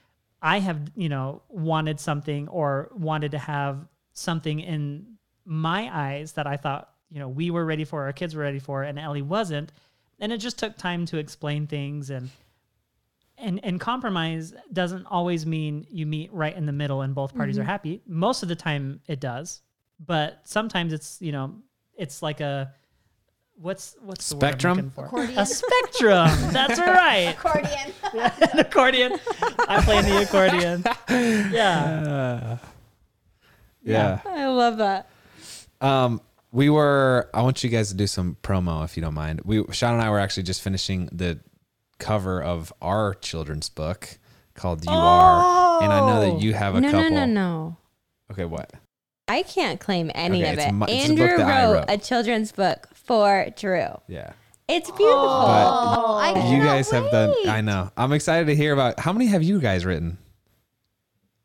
[0.45, 5.17] I have, you know, wanted something or wanted to have something in
[5.47, 8.59] my eyes that I thought, you know, we were ready for, our kids were ready
[8.59, 9.73] for, and Ellie wasn't.
[10.21, 12.29] And it just took time to explain things and
[13.37, 17.59] and and compromise doesn't always mean you meet right in the middle and both parties
[17.59, 17.71] are mm-hmm.
[17.71, 18.03] happy.
[18.07, 19.63] Most of the time it does.
[19.99, 21.55] But sometimes it's, you know,
[21.97, 22.75] it's like a
[23.57, 24.77] what's what's the Spectrum?
[24.77, 25.05] word I'm looking for?
[25.07, 25.39] Accordion.
[25.39, 26.53] A spectrum.
[26.53, 27.35] That's right.
[27.37, 27.93] Accordion.
[28.53, 29.13] An accordion.
[29.69, 30.85] I play the accordion.
[31.53, 32.59] Yeah.
[33.83, 34.21] Yeah.
[34.25, 35.09] I love that.
[35.81, 36.21] Um,
[36.53, 37.29] we were.
[37.35, 39.43] I want you guys to do some promo if you don't mind.
[39.45, 41.41] We Shawn and I were actually just finishing the
[41.99, 44.19] cover of our children's book
[44.55, 47.11] called "You Are," and I know that you have a no, couple.
[47.11, 47.77] no, no, no.
[48.31, 48.73] Okay, what?
[49.29, 50.73] I can't claim any Okay, of it's it.
[50.73, 51.85] my- it's a Andrew book that I wrote, wrote.
[51.89, 53.87] a children's book for Drew.
[54.09, 54.33] Yeah,
[54.69, 55.09] It's beautiful.
[55.21, 57.31] Oh, I you cannot guys have done.
[57.37, 57.49] wait.
[57.49, 57.91] I know.
[57.97, 58.99] I'm excited to hear about.
[59.01, 60.19] How many have you guys written?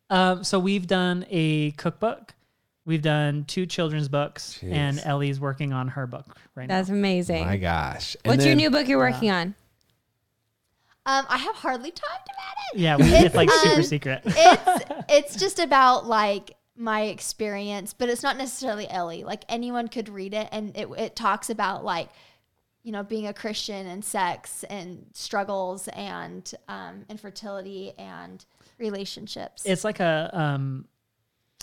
[0.09, 2.33] Um, so we've done a cookbook.
[2.85, 4.73] We've done two children's books, Jeez.
[4.73, 6.77] and Ellie's working on her book right now.
[6.77, 7.45] That's amazing.
[7.45, 8.15] My gosh.
[8.23, 9.53] And What's your then- new book you're working on?
[11.05, 12.79] Um, I have hardly talked about it.
[12.79, 12.81] now.
[12.83, 14.21] Yeah, we, it's like super um, secret.
[14.25, 19.23] it's it's just about like my experience, but it's not necessarily Ellie.
[19.23, 22.09] Like anyone could read it, and it it talks about like
[22.81, 28.43] you know, being a Christian and sex and struggles and um, infertility and
[28.79, 29.63] relationships.
[29.65, 30.85] It's like a um,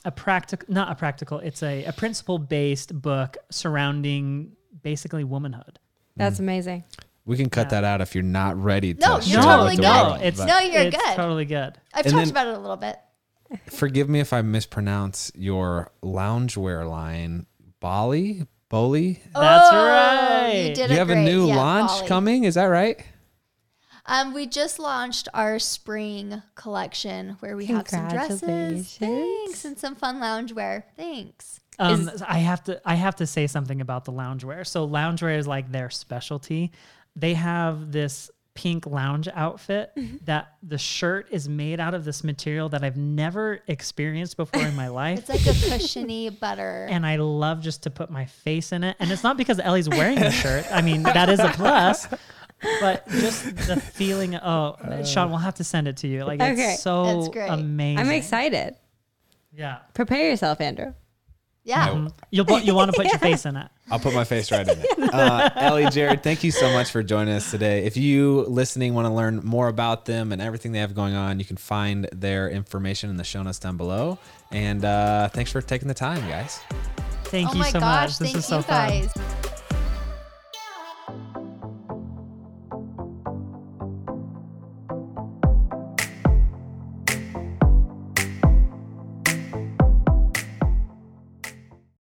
[0.04, 1.38] a practical, not a practical.
[1.38, 4.52] It's a, a principle based book surrounding
[4.82, 5.78] basically womanhood.
[6.16, 6.84] That's amazing.
[7.24, 7.80] We can cut Yeah.
[7.80, 9.84] that out if you're not ready to No, you're totally good.
[9.84, 10.20] world.
[10.22, 11.16] it's No, you're it's good.
[11.16, 11.78] Totally good.
[11.92, 12.96] I've and talked then- about it a little bit.
[13.70, 17.46] Forgive me if I mispronounce your loungewear line.
[17.80, 18.46] Bali?
[18.68, 19.20] Boli?
[19.34, 20.68] That's Oh, right.
[20.70, 22.08] You did You it have a new Yeah, launch Bali.
[22.08, 23.04] coming, is that right?
[24.08, 29.96] Um, we just launched our spring collection where we have some dresses, thanks, and some
[29.96, 30.84] fun loungewear.
[30.96, 31.60] Thanks.
[31.78, 34.66] Um, I have to I have to say something about the loungewear.
[34.66, 36.70] So loungewear is like their specialty.
[37.16, 40.16] They have this pink lounge outfit mm-hmm.
[40.24, 44.74] that the shirt is made out of this material that I've never experienced before in
[44.74, 45.18] my life.
[45.20, 46.88] It's like a cushiony butter.
[46.90, 48.96] and I love just to put my face in it.
[48.98, 50.66] And it's not because Ellie's wearing the shirt.
[50.72, 52.08] I mean, that is a plus.
[52.80, 54.34] But just the feeling.
[54.34, 55.04] Oh, uh.
[55.04, 56.24] Shawn, we'll have to send it to you.
[56.24, 56.72] Like Okay.
[56.72, 57.48] it's so That's great.
[57.50, 57.98] amazing.
[57.98, 58.76] I'm excited.
[59.52, 60.94] Yeah, Prepare yourself, Andrew.
[61.66, 61.88] Yeah.
[61.88, 62.12] Mhm.
[62.30, 63.68] you'll bu- you'll want to put your face in it.
[63.90, 64.86] I'll put my face right in it.
[65.16, 67.84] Uh, Ellie, Jared, thank you so much for joining us today.
[67.84, 71.38] If you listening want to learn more about them and everything they have going on,
[71.38, 74.18] you can find their information in the show notes down below.
[74.50, 76.60] And uh, thanks for taking the time, guys.
[77.24, 78.18] Thank oh you my so gosh, much.
[78.18, 78.88] This thank is so you fun.
[78.88, 79.52] guys.